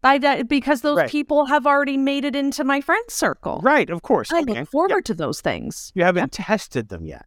[0.09, 1.11] I that- because those Right.
[1.11, 3.61] people have already made it into my friend circle.
[3.63, 3.89] right.
[3.91, 4.55] Of course, I okay.
[4.61, 5.01] look forward Yeah.
[5.11, 5.93] to those things.
[5.95, 7.27] You haven't tested them yet.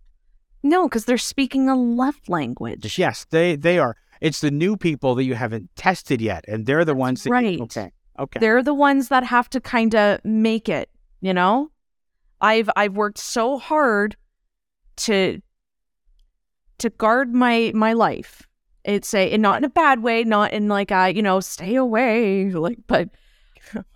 [0.63, 2.97] No, because they're speaking a love language.
[2.97, 3.95] Yes, they they are.
[4.21, 7.59] It's the new people that you haven't tested yet, and they're the ones that right.
[7.61, 8.39] okay, okay.
[8.39, 10.89] They're the ones that have to kind of make it,
[11.21, 11.71] you know?
[12.39, 14.15] I've I've worked so hard
[14.97, 15.41] to
[16.79, 18.47] to guard my my life.
[18.83, 21.75] It's a and not in a bad way, not in like a, you know, stay
[21.75, 23.09] away, like but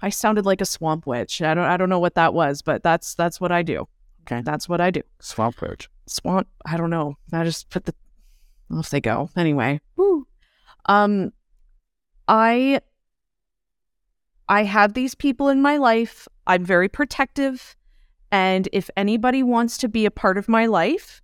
[0.01, 1.41] I sounded like a swamp witch.
[1.41, 3.87] I don't I don't know what that was, but that's that's what I do.
[4.21, 4.41] Okay.
[4.41, 5.01] That's what I do.
[5.19, 5.89] Swamp witch.
[6.07, 7.17] Swamp, I don't know.
[7.31, 7.93] I just put the
[8.71, 9.29] off they go.
[9.35, 9.81] Anyway.
[9.95, 10.27] Woo.
[10.85, 11.33] Um
[12.27, 12.81] I
[14.47, 16.27] I have these people in my life.
[16.45, 17.75] I'm very protective.
[18.31, 21.21] And if anybody wants to be a part of my life,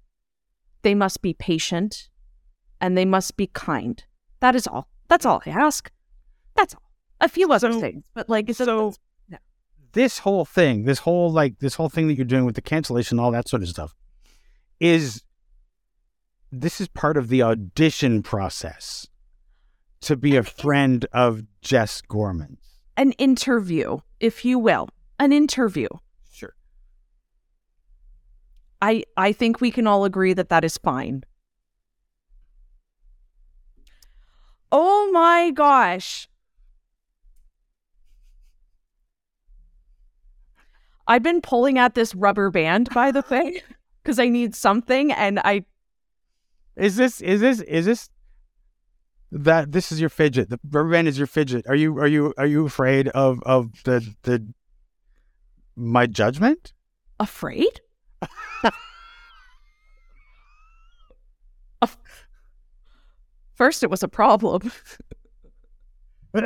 [0.82, 2.10] they must be patient
[2.82, 4.04] and they must be kind.
[4.42, 4.88] That is all.
[5.08, 5.90] That's all I ask.
[6.56, 6.82] That's all.
[7.22, 8.94] A few other So- things, but like it's so
[9.30, 9.38] yeah.
[9.94, 13.20] this whole thing, this whole like this whole thing that you're doing with the cancellation,
[13.20, 13.94] all that sort of stuff,
[14.80, 15.24] is
[16.52, 19.08] this is part of the audition process
[20.02, 22.58] to be a friend of Jess Gorman.
[22.98, 24.90] an interview, if you will.
[25.20, 25.88] An interview.
[26.32, 26.56] Sure.
[28.82, 31.24] I I think we can all agree that that is fine.
[34.72, 36.28] Oh my gosh.
[41.08, 43.62] I've been pulling at this rubber band by the way
[44.04, 45.66] because I need something and I
[46.76, 48.10] Is this is this is this
[49.34, 50.50] that this is your fidget.
[50.50, 51.66] The rubber band is your fidget.
[51.68, 54.54] Are you are you are you afraid of of the the
[55.76, 56.74] my judgment?
[57.20, 57.82] Afraid?
[63.62, 64.72] First, it was a problem.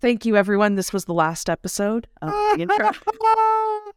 [0.00, 0.76] Thank you, everyone.
[0.76, 2.92] This was the last episode of the intro.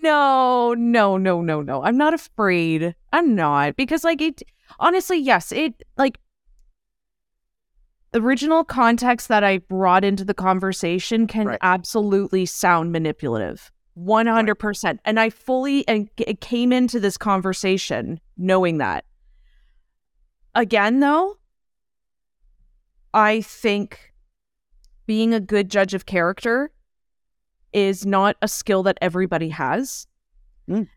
[0.00, 1.82] no, no, no, no, no.
[1.82, 2.94] I'm not afraid.
[3.12, 4.44] I'm not because, like, it.
[4.78, 6.20] Honestly, yes, it like
[8.14, 11.58] original context that I brought into the conversation can Right.
[11.62, 13.72] absolutely sound manipulative.
[13.98, 14.98] 100%.
[15.04, 16.08] And I fully and
[16.40, 19.04] came into this conversation knowing that.
[20.54, 21.36] Again, though,
[23.14, 24.12] I think
[25.06, 26.70] being a good judge of character
[27.72, 30.06] is not a skill that everybody has.
[30.68, 30.88] Mm.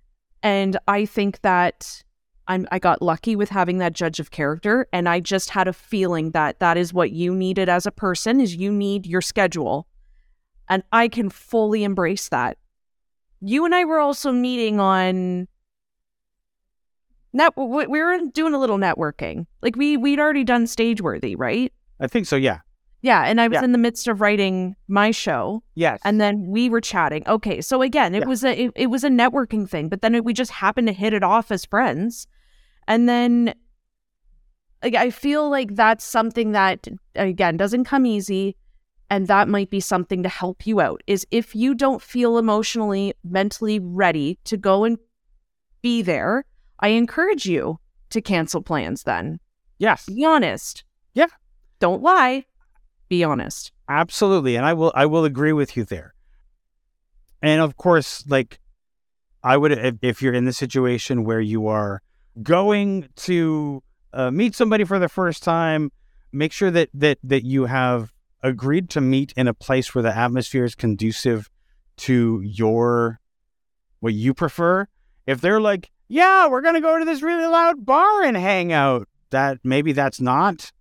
[0.43, 2.03] And I think that
[2.47, 4.87] I'm, I got lucky with having that judge of character.
[4.91, 8.41] And I just had a feeling that that is what you needed as a person
[8.41, 9.87] is you need your schedule.
[10.67, 12.57] And I can fully embrace that.
[13.41, 15.47] You and I were also meeting on
[17.33, 19.45] net we we were doing a little networking.
[19.61, 21.73] Like we we'd already done Stageworthy, right?
[21.99, 22.35] I think so.
[22.35, 22.59] Yeah.
[23.03, 23.63] Yeah, and I was Yeah.
[23.63, 25.99] in the midst of writing my show, Yes.
[26.05, 27.23] and then we were chatting.
[27.27, 28.27] Okay, so again, it Yeah.
[28.27, 30.93] was a it, it was a networking thing, but then it, we just happened to
[30.93, 32.27] hit it off as friends,
[32.87, 33.55] and then
[34.83, 38.55] like, I feel like that's something that again doesn't come easy,
[39.11, 41.03] and that might be something to help you out.
[41.05, 44.97] Is if you don't feel emotionally, mentally ready to go and
[45.81, 46.45] be there,
[46.79, 47.77] I encourage you
[48.11, 49.03] to cancel plans.
[49.03, 49.39] Then
[49.77, 50.05] yes.
[50.05, 50.85] be honest.
[51.13, 51.27] Yeah.
[51.79, 52.45] Don't lie.
[53.09, 53.73] Be honest.
[53.89, 56.13] Absolutely, and I will I will agree with you there.
[57.41, 58.61] And of course, like
[59.43, 62.01] I would if, if you're in the situation where you are
[62.41, 65.91] going to uh, meet somebody for the first time,
[66.31, 70.15] make sure that that that you have agreed to meet in a place where the
[70.15, 71.49] atmosphere is conducive
[71.97, 73.19] to your
[73.99, 74.87] what you prefer.
[75.27, 78.73] If they're like, "Yeah, we're going to go to this really loud bar and hang
[78.73, 80.71] out," that maybe that's not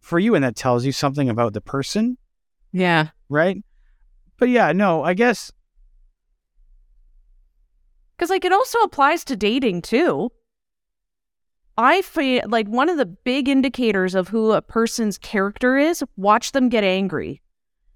[0.00, 2.16] for you and that tells you something about the person
[2.72, 3.08] Yeah.
[3.28, 3.64] right?
[4.38, 5.50] But yeah, no, I guess
[8.16, 10.30] Because, like, it also applies to dating too.
[11.78, 16.52] I feel like one of the big indicators of who a person's character is, watch
[16.52, 17.42] them get angry.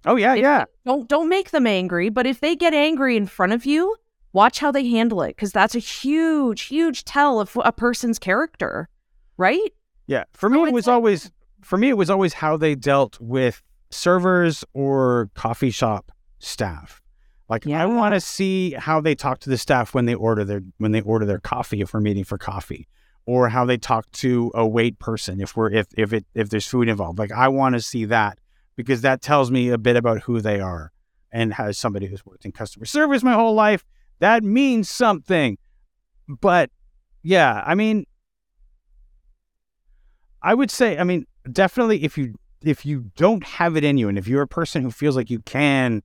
[0.06, 0.64] oh yeah, If- yeah.
[0.84, 3.96] Don't don't make them angry, but if they get angry in front of you,
[4.32, 8.88] watch how they handle it because that's a huge, huge tell of a person's character,
[9.36, 9.72] right?
[10.06, 10.24] Yeah.
[10.32, 11.30] For me So it was like- always
[11.62, 17.02] for me it was always how they dealt with servers or coffee shop staff.
[17.48, 17.82] Like Yeah.
[17.82, 20.92] I want to see how they talk to the staff when they order their when
[20.92, 22.86] they order their coffee if we're meeting for coffee
[23.30, 26.66] or how they talk to a wait person if we're if if it if there's
[26.66, 27.16] food involved.
[27.16, 28.40] Like I want to see that
[28.74, 30.90] because that tells me a bit about who they are.
[31.30, 33.84] And as somebody who's worked in customer service my whole life,
[34.18, 35.58] that means something.
[36.26, 36.70] But
[37.22, 38.04] yeah, I mean
[40.42, 44.08] I would say, I mean, definitely if you if you don't have it in you
[44.08, 46.02] and if you're a person who feels like you can,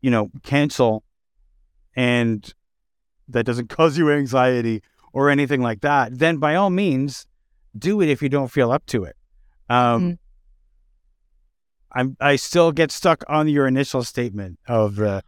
[0.00, 1.04] you know, cancel
[1.94, 2.54] and
[3.28, 7.26] that doesn't cause you anxiety or anything like that, then by all means
[7.76, 9.16] do it if you don't feel up to it.
[9.68, 10.18] Um Mhm.
[11.92, 15.22] I'm I still get stuck on your initial statement of the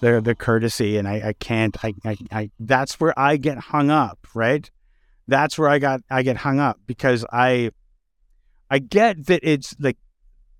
[0.00, 3.90] the, the courtesy and I, I can't I, I I that's where I get hung
[3.90, 4.70] up, right?
[5.26, 7.70] That's where I got I get hung up because I
[8.70, 9.98] I get that it's like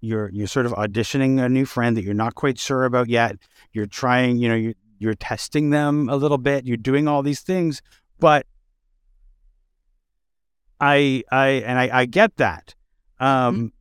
[0.00, 3.36] you're you're sort of auditioning a new friend that you're not quite sure about yet.
[3.72, 6.66] You're trying, you know, you're you're testing them a little bit.
[6.66, 7.80] You're doing all these things,
[8.18, 8.46] but
[10.80, 12.74] I I and I, I get that.
[13.20, 13.72] Um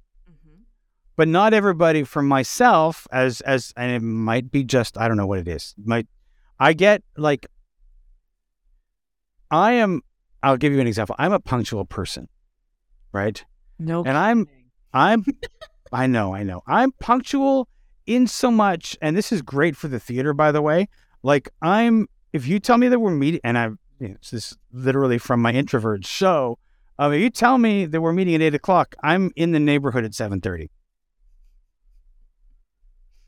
[1.15, 5.27] but not everybody from myself as as and it might be just I don't know
[5.27, 5.75] what it is.
[5.83, 6.07] Might
[6.59, 7.47] I get like
[9.51, 10.01] I am
[10.43, 11.15] I'll give you an example.
[11.17, 12.29] I'm a punctual person,
[13.11, 13.43] right?
[13.79, 14.03] No.
[14.03, 14.47] And I'm
[14.93, 15.25] I'm
[15.91, 16.61] I know, I know.
[16.67, 17.67] I'm punctual
[18.05, 20.87] in so much and this is great for the theater by the way.
[21.23, 23.69] Like I'm if you tell me that we're meeting and I
[23.99, 26.59] you know, it's this literally from my introvert show.
[26.99, 30.03] Um, if you tell me that we're meeting at eight o'clock, I'm in the neighborhood
[30.03, 30.71] at seven thirty.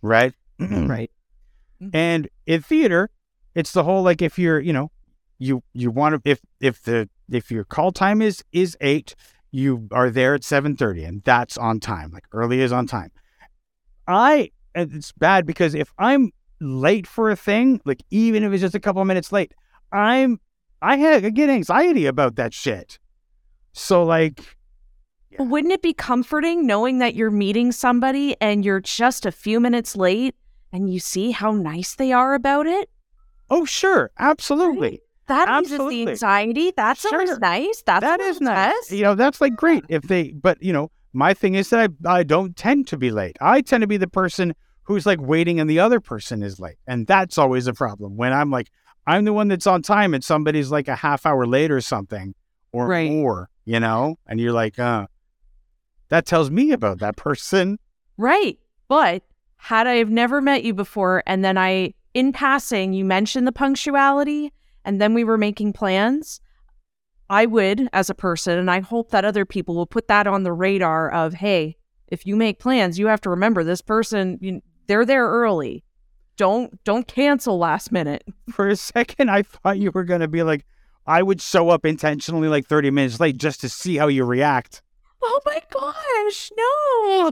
[0.02, 0.34] Right?
[0.60, 1.12] right.
[1.94, 3.10] And in theater,
[3.56, 4.92] it's the whole like if you're, you know,
[5.38, 9.16] you you want to if if the if your call time is is eight,
[9.52, 12.12] you are there at seven thirty, and that's on time.
[12.12, 13.12] Like early is on time.
[14.08, 18.76] I it's bad because if I'm late for a thing, like even if it's just
[18.76, 19.54] a couple of minutes late,
[19.92, 20.40] I'm
[20.82, 23.00] I, ha- I get anxiety about that shit.
[23.74, 24.42] So like
[25.38, 29.60] But Wouldn't it be comforting knowing that you're meeting somebody and you're just a few
[29.60, 30.36] minutes late
[30.72, 32.90] and you see how nice they are about it?
[33.52, 35.02] oh sure, absolutely.
[35.28, 36.72] That eases the anxiety.
[36.76, 37.14] That's Sure.
[37.14, 37.84] always nice.
[37.86, 38.92] That's that a nice.
[38.92, 42.18] You know, that's like great if they but you know, my thing is that I
[42.20, 43.38] I don't tend to be late.
[43.42, 46.78] I tend to be the person who's like waiting and the other person is late.
[46.88, 48.18] And that's always a problem.
[48.18, 48.70] When I'm like
[49.08, 52.34] I'm the one that's on time and somebody's like a half hour late or something
[52.72, 53.10] or Right.
[53.10, 54.18] more, you know?
[54.26, 55.06] And you're like, uh
[56.10, 57.78] that tells me about that person.
[58.18, 58.58] Right.
[58.88, 59.22] But
[59.58, 63.52] had I have never met you before and then I in passing you mentioned the
[63.52, 64.52] punctuality
[64.84, 66.42] and then we were making plans,
[67.30, 70.42] I would as a person and I hope that other people will put that on
[70.42, 74.62] the radar of hey, if you make plans, you have to remember this person you,
[74.88, 75.84] they're there early.
[76.38, 78.24] Don't don't cancel last minute.
[78.52, 80.66] For a second I thought you were gonna be like
[81.10, 84.84] I would show up intentionally like 30 minutes late just to see how you react.
[85.24, 87.32] Oh my gosh, no.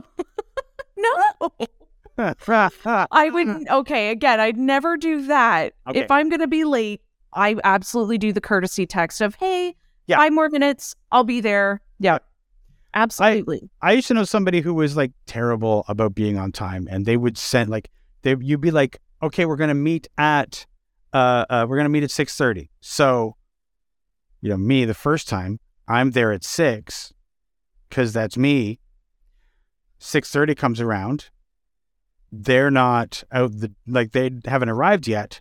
[0.96, 1.52] no.
[3.12, 5.74] I would okay, again, I'd never do that.
[5.86, 6.00] Okay.
[6.00, 7.00] If I'm gonna be late,
[7.32, 9.76] I absolutely do the courtesy text of, hey,
[10.08, 10.16] Yeah.
[10.16, 11.80] five more minutes, I'll be there.
[12.00, 12.18] Yeah.
[12.94, 13.70] Absolutely.
[13.80, 17.16] I used to know somebody who was like terrible about being on time, and they
[17.16, 17.90] would send like
[18.22, 20.66] they you'd be like, okay, we're gonna meet at
[21.12, 22.70] uh, uh we're gonna meet at six thirty.
[22.80, 23.36] So,
[24.40, 27.12] you know, me the first time I'm there at six
[27.88, 28.78] because that's me.
[29.98, 31.30] Six thirty comes around,
[32.30, 35.40] they're not out the like they haven't arrived yet.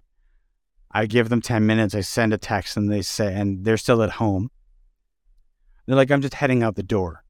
[0.91, 1.93] I give them ten minutes.
[1.93, 4.49] I send a text, and they say, and they're still at home.
[5.85, 7.23] They're like, I'm just heading out the door.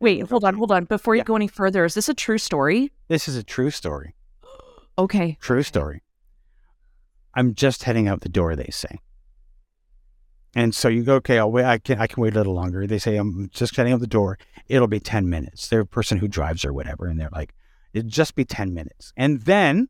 [0.00, 0.84] Wait, hold on, hold on.
[0.84, 1.24] Before you Yeah.
[1.24, 2.90] go any further, is this a true story?
[3.08, 4.14] This is a true story.
[4.96, 5.36] Okay.
[5.40, 6.02] True story.
[7.34, 9.00] I'm just heading out the door, they say.
[10.54, 11.64] And so you go, okay, I'll wait.
[11.64, 12.86] I can, I can wait a little longer.
[12.86, 14.38] They say, I'm just heading out the door.
[14.68, 15.68] It'll be 10 minutes.
[15.68, 17.06] They're a person who drives or whatever.
[17.06, 17.54] And they're like,
[17.92, 19.12] it'll just be 10 minutes.
[19.16, 19.88] And then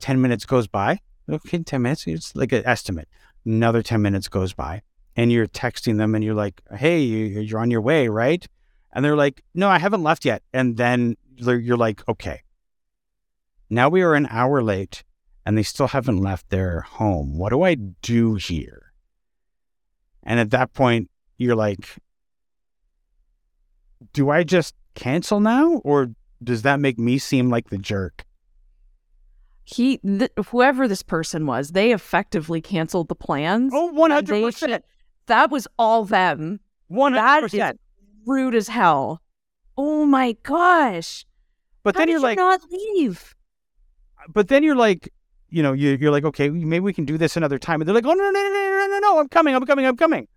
[0.00, 1.00] 10 minutes goes by.
[1.28, 2.06] Okay, 10 minutes.
[2.06, 3.08] It's like an estimate.
[3.46, 4.82] Another 10 minutes goes by.
[5.16, 8.46] And you're texting them and you're like, hey, you- you're on your way, right?
[8.92, 10.42] And they're like, no, I haven't left yet.
[10.52, 12.42] And then you're like, okay.
[13.70, 15.04] Now we are an hour late
[15.46, 17.38] and they still haven't left their home.
[17.38, 18.89] What do I do here?
[20.30, 21.96] And at that point, you're like,
[24.12, 26.10] do I just cancel now or
[26.44, 28.24] does that make me seem like the jerk?
[29.64, 33.72] He th- whoever this person was, they effectively canceled the plans.
[33.74, 34.56] Oh, 100%.
[34.56, 34.82] should-
[35.26, 36.60] That was all them.
[36.88, 37.50] 100%.
[37.50, 37.78] That is
[38.24, 39.20] rude as hell.
[39.76, 41.26] Oh my gosh.
[41.82, 43.34] but How then you're you like, not leave?
[44.32, 45.12] but then you're like,
[45.50, 47.80] you know, you, you're like, okay, maybe we can do this another time.
[47.80, 49.86] And they're like, oh, no, no, no, no, no, no, no, I'm coming, I'm coming,
[49.86, 50.28] I'm coming.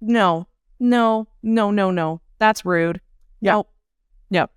[0.00, 0.46] No,
[0.78, 2.20] no, no, no, no.
[2.38, 3.00] That's rude.
[3.40, 3.52] Yeah.
[3.52, 3.70] Nope.
[4.30, 4.50] Yep.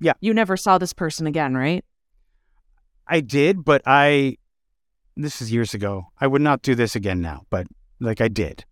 [0.00, 0.12] Yeah.
[0.20, 1.84] You never saw this person again, right?
[3.06, 4.36] I did, but I,
[5.16, 6.08] this is years ago.
[6.20, 7.66] I would not do this again now, but
[8.00, 8.64] like I did.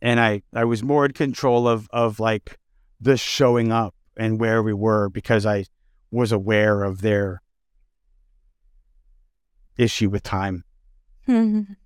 [0.00, 2.58] And I, I was more in control of, of like
[3.00, 5.66] the showing up and where we were because I
[6.10, 7.42] was aware of their
[9.76, 10.64] issue with time.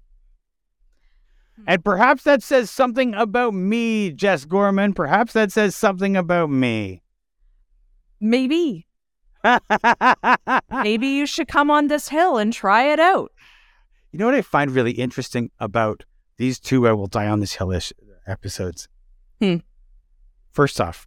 [1.67, 4.95] And perhaps that says something about me, Jess Gorman.
[4.95, 7.03] Perhaps that says something about me.
[8.21, 8.87] Maybe.
[10.83, 13.33] Maybe you should come on this hill and try it out.
[14.13, 16.05] You know what I find really interesting about
[16.37, 17.93] these two I Will Die on This Hill ish
[18.27, 18.89] episodes?
[19.41, 19.57] Hmm.
[20.51, 21.07] First off,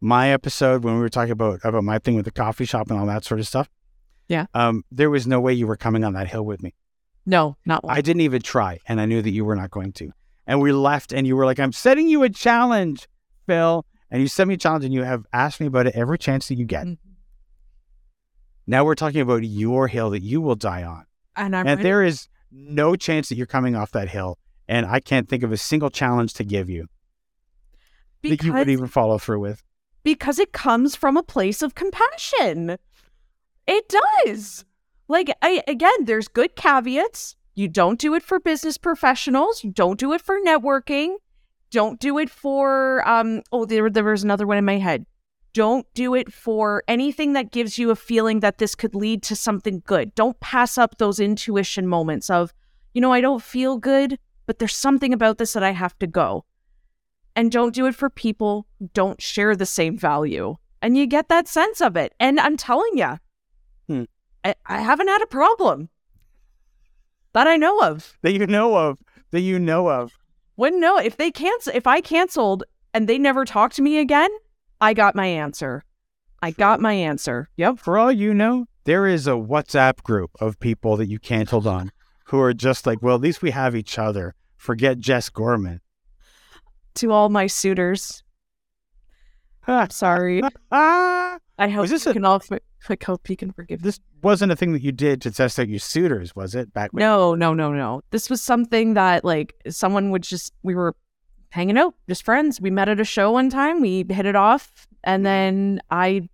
[0.00, 2.98] my episode when we were talking about about my thing with the coffee shop and
[2.98, 3.68] all that sort of stuff.
[4.28, 4.46] Yeah.
[4.54, 6.74] Um, there was no way you were coming on that hill with me.
[7.24, 7.96] No, not one.
[7.96, 10.12] I didn't even try, and I knew that you were not going to.
[10.46, 13.08] And we left, and you were like, "I'm setting you a challenge,
[13.46, 16.18] Phil." And you set me a challenge, and you have asked me about it every
[16.18, 16.86] chance that you get.
[16.86, 16.98] Mhm.
[18.66, 21.06] Now we're talking about your hill that you will die on.
[21.36, 24.38] and I'm and ready- there is no chance that you're coming off that hill.
[24.68, 26.86] And I can't think of a single challenge to give you
[28.22, 29.62] that you would because, even follow through with.
[30.02, 32.78] because it comes from a place of compassion.
[33.66, 33.92] It
[34.24, 34.64] does.
[35.08, 37.36] Like I again, there's good caveats.
[37.54, 39.64] You don't do it for business professionals.
[39.64, 41.16] You don't do it for networking.
[41.70, 45.06] Don't do it for um oh there there was another one in my head.
[45.52, 49.34] Don't do it for anything that gives you a feeling that this could lead to
[49.34, 50.14] something good.
[50.14, 52.52] Don't pass up those intuition moments of,
[52.92, 56.06] you know, I don't feel good, but there's something about this that I have to
[56.06, 56.44] go.
[57.34, 60.56] And don't do it for people who don't share the same value.
[60.82, 62.14] And you get that sense of it.
[62.20, 63.16] And I'm telling you.
[64.46, 65.88] I, I haven't had a problem
[67.32, 68.16] that I know of.
[68.22, 68.98] That you know of.
[69.32, 70.12] That you know of.
[70.56, 71.72] Wouldn't know if they cancel.
[71.74, 74.30] If I canceled and they never talked to me again,
[74.80, 75.84] I got my answer.
[76.42, 77.48] I got my answer.
[77.56, 77.78] Yep.
[77.78, 81.90] For all you know, there is a WhatsApp group of people that you canceled on
[82.26, 84.34] who are just like, well, at least we have each other.
[84.56, 85.80] Forget Jess Gorman.
[86.96, 88.22] To all my suitors,
[89.66, 90.40] I'm sorry.
[90.70, 92.42] Ah, I hope Was this you a- can all.
[92.90, 95.68] I hope you can forgive this wasn't a thing that you did to test out
[95.68, 96.72] your suitors, was it?
[96.72, 98.02] Back when No, no, no, no.
[98.10, 100.94] This was something that like someone would just we were
[101.50, 102.60] hanging out, just friends.
[102.60, 106.28] We met at a show one time, we hit it off, and then I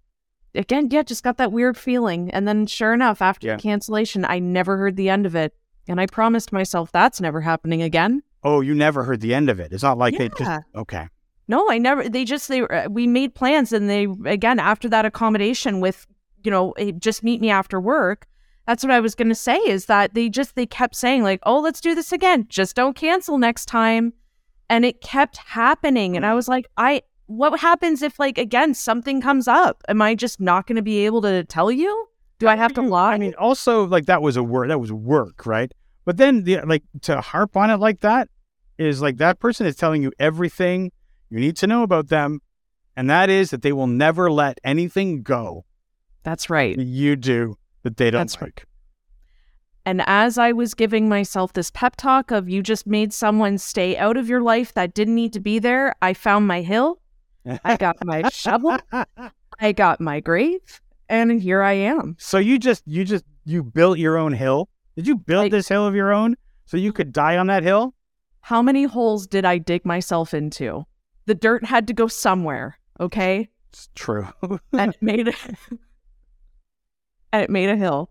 [0.54, 2.30] again, yeah, just got that weird feeling.
[2.30, 3.56] And then sure enough, after Yeah.
[3.56, 5.54] the cancellation, I never heard the end of it.
[5.88, 8.22] And I promised myself that's never happening again.
[8.44, 9.72] Oh, you never heard the end of it.
[9.72, 11.08] It's not like they just okay.
[11.48, 12.08] No, I never.
[12.08, 16.06] They just they uh, we made plans, and they again after that accommodation with
[16.44, 18.26] you know eh, just meet me after work.
[18.66, 21.60] That's what I was gonna say is that they just they kept saying like, oh,
[21.60, 22.46] let's do this again.
[22.48, 24.12] Just don't cancel next time,
[24.70, 26.16] and it kept happening.
[26.16, 29.82] And I was like, I what happens if like again something comes up?
[29.88, 32.08] Am I just not gonna be able to tell you?
[32.38, 33.14] Do I have to lie?
[33.14, 35.72] I mean, also like that was a word that was work, right?
[36.04, 38.28] But then the like to harp on it like that
[38.78, 40.90] is like that person is telling you everything
[41.30, 42.40] you need to know about them,
[42.96, 45.64] and that is that they will never let anything go
[46.22, 46.78] that's right.
[46.78, 48.62] you do that they don't That's right.
[49.84, 53.96] And as I was giving myself this pep talk of you just made someone stay
[53.96, 57.00] out of your life that didn't need to be there, I found my hill.
[57.64, 58.78] I got my shovel.
[59.58, 60.80] I got my grave.
[61.08, 62.14] And here I am.
[62.18, 64.68] so you just you just you built your own hill.
[64.94, 67.64] Did you build I- this hill of your own so you could die on that
[67.64, 67.94] hill?
[68.42, 70.84] How many holes did I dig myself into?
[71.26, 73.48] The dirt had to go somewhere, okay?
[73.70, 74.28] It's true.
[74.72, 75.32] And made a,
[77.32, 78.10] and it made a hill.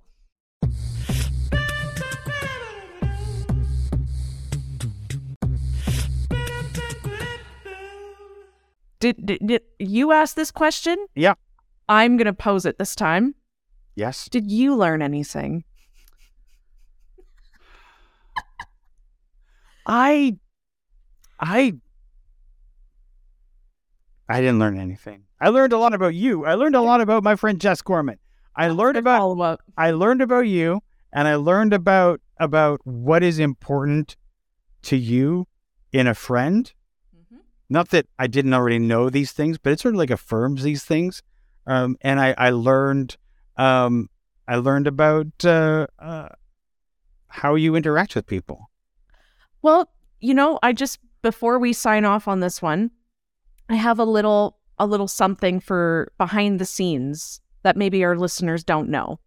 [8.99, 10.95] Did, did, did you ask this question?
[11.15, 11.33] Yeah.
[11.89, 13.35] I'm going to pose it this time.
[13.95, 14.29] yes.
[14.29, 15.63] Did you learn anything?
[19.87, 20.37] I
[21.39, 21.73] I
[24.29, 25.23] I didn't learn anything.
[25.41, 26.45] I learned a lot about you.
[26.45, 28.19] I learned a lot about my friend Jess Gorman.
[28.55, 29.61] I learned about.
[29.77, 30.81] I learned about you
[31.13, 34.15] and I learned about about what is important
[34.83, 35.47] to you
[35.91, 36.71] in a friend.
[37.69, 40.83] Not that I didn't already know these things, but it sort of like affirms these
[40.83, 41.23] things.
[41.65, 43.15] Um, and I, I learned
[43.55, 44.09] um,
[44.47, 46.29] I learned about uh, uh,
[47.27, 48.69] how you interact with people.
[49.61, 49.89] Well,
[50.19, 52.91] you know, I just before we sign off on this one,
[53.69, 58.63] I have a little a little something for behind the scenes that maybe our listeners
[58.63, 59.19] don't know.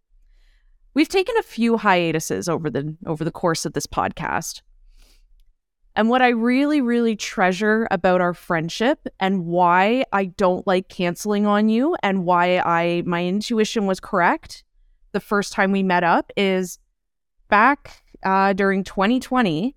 [0.93, 4.61] We've taken a few hiatuses over the over the course of this podcast.
[5.97, 11.45] And what I really really treasure about our friendship and why I don't like canceling
[11.45, 14.63] on you and why I my intuition was correct
[15.15, 16.77] the first time we met up is
[17.47, 19.75] back uh, during 2020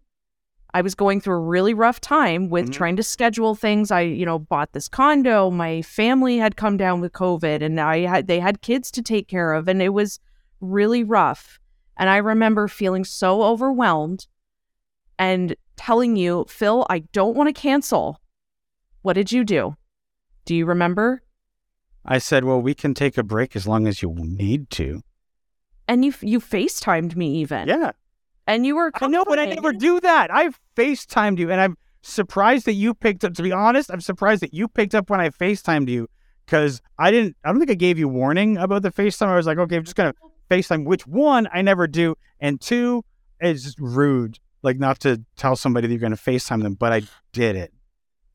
[0.74, 2.72] I was going through a really rough time with Mhm.
[2.72, 3.90] trying to schedule things.
[3.90, 5.50] I, you know, bought this condo.
[5.50, 9.28] My family had come down with COVID and I had they had kids to take
[9.28, 10.20] care of and it was
[10.60, 11.58] really rough.
[11.96, 14.26] And I remember feeling so overwhelmed
[15.18, 18.20] and telling you, "Phil, I don't want to cancel."
[19.02, 19.76] What did you do?
[20.44, 21.22] Do you remember?
[22.04, 25.02] I said, "Well, we can take a break as long as you need to."
[25.86, 27.68] And you you FaceTimed me even.
[27.68, 27.92] Yeah,
[28.48, 30.32] And you were I know, but I never do that.
[30.32, 33.34] I've FaceTimed you, and I'm surprised that you picked up.
[33.34, 36.08] To be honest, I'm surprised that you picked up when I FaceTimed you
[36.46, 37.36] because I didn't.
[37.44, 39.28] I don't think I gave you warning about the FaceTime.
[39.28, 40.14] I was like, okay, I'm just gonna
[40.50, 40.86] FaceTime.
[40.86, 43.04] Which one I never do, and two,
[43.38, 47.54] is rude, like not to tell somebody that you're gonna FaceTime them, but I did
[47.54, 47.74] it.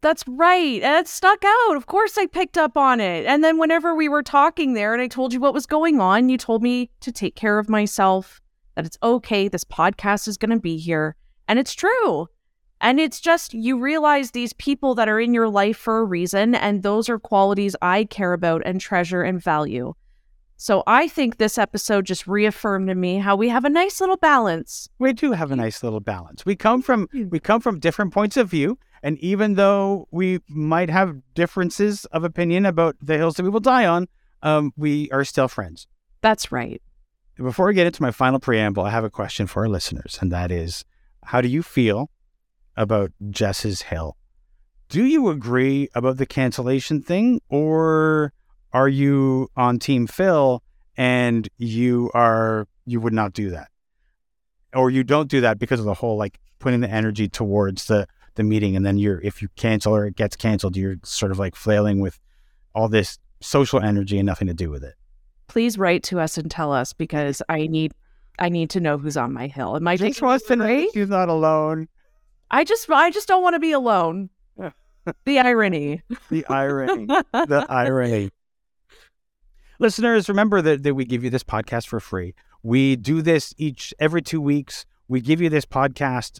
[0.02, 0.84] That's right.
[0.84, 1.76] And it stuck out.
[1.76, 3.26] Of course, I picked up on it.
[3.26, 6.30] And then, whenever we were talking there and I told you what was going on,
[6.30, 8.42] you told me to take care of myself,
[8.76, 9.48] that it's okay.
[9.48, 11.16] This podcast is going to be here.
[11.48, 12.28] And it's true.
[12.82, 16.54] And it's just, you realize these people that are in your life for a reason.
[16.56, 19.94] And those are qualities I care about and treasure and value.
[20.58, 24.18] So I think this episode just reaffirmed to me how we have a nice little
[24.18, 24.88] balance.
[25.00, 26.46] We do have a nice little balance.
[26.46, 27.30] We come from Hmm.
[27.30, 32.24] we come from different points of view, and even though we might have differences of
[32.24, 34.08] opinion about the hills that we will die on,
[34.42, 35.88] um, we are still friends.
[36.22, 36.82] That's right.
[37.38, 40.32] Before I get into my final preamble, I have a question for our listeners, and
[40.32, 40.86] that is,
[41.24, 42.12] how do you feel
[42.78, 44.18] about Jess's hill?
[44.90, 48.34] Do you agree about the cancellation thing, or
[48.72, 50.62] are you on Team Phil
[50.96, 53.70] and you are you would not do that,
[54.76, 58.08] or you don't do that because of the whole like putting the energy towards the
[58.36, 61.40] the meeting, and then you're if you cancel or it gets canceled, you're sort of
[61.40, 62.20] like flailing with
[62.76, 64.94] all this social energy and nothing to do with it.
[65.54, 67.94] Please write to us and tell us because I need
[68.40, 69.76] I need to know who's on my hill.
[69.76, 71.88] Am I Jess wants to know she's not alone.
[72.50, 74.32] I just I just don't want to be alone.
[75.26, 76.02] the irony.
[76.32, 77.06] The irony.
[77.06, 78.32] the irony.
[79.78, 82.34] Listeners, remember that, that we give you this podcast for free.
[82.64, 84.88] We do this each every two weeks.
[85.08, 86.40] We give you this podcast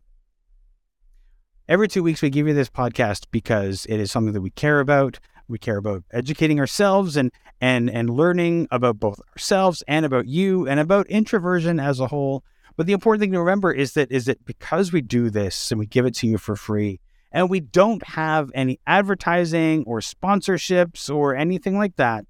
[1.70, 2.24] every two weeks.
[2.24, 5.20] We give you this podcast because it is something that we care about.
[5.48, 7.32] We care about educating ourselves and
[7.62, 12.44] and and learning about both ourselves and about you and about introversion as a whole.
[12.76, 15.80] But the important thing to remember is that is that because we do this and
[15.80, 17.00] we give it to you for free,
[17.32, 22.26] and we don't have any advertising or sponsorships or anything like that,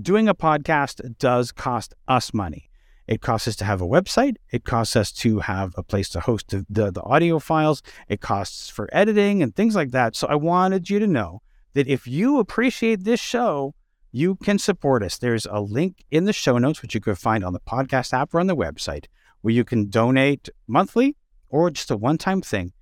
[0.00, 2.70] doing a podcast does cost us money.
[3.06, 4.36] It costs us to have a website.
[4.50, 7.82] It costs us to have a place to host the, the, the, audio files.
[8.08, 10.16] It costs for editing and things like that.
[10.16, 11.42] So I wanted you to know
[11.76, 13.74] that if you appreciate this show,
[14.10, 15.18] you can support us.
[15.18, 18.32] There's a link in the show notes, which you can find on the podcast app
[18.32, 19.04] or on the website,
[19.42, 21.16] where you can donate monthly
[21.50, 22.72] or just a one time thing.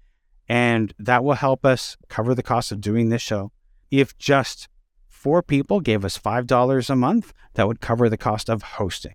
[0.49, 3.51] And that will help us cover the cost of doing this show.
[3.91, 4.69] If just
[5.09, 9.15] four people gave us $5 a month, that would cover the cost of hosting.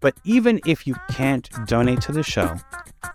[0.00, 2.56] But even if you can't donate to the show,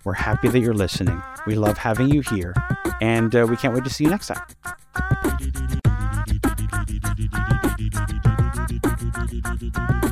[0.04, 1.22] we're happy that you're listening.
[1.46, 2.56] We love having you here,
[3.02, 5.91] and uh, we can't wait to see you next time.
[9.70, 10.11] Bye.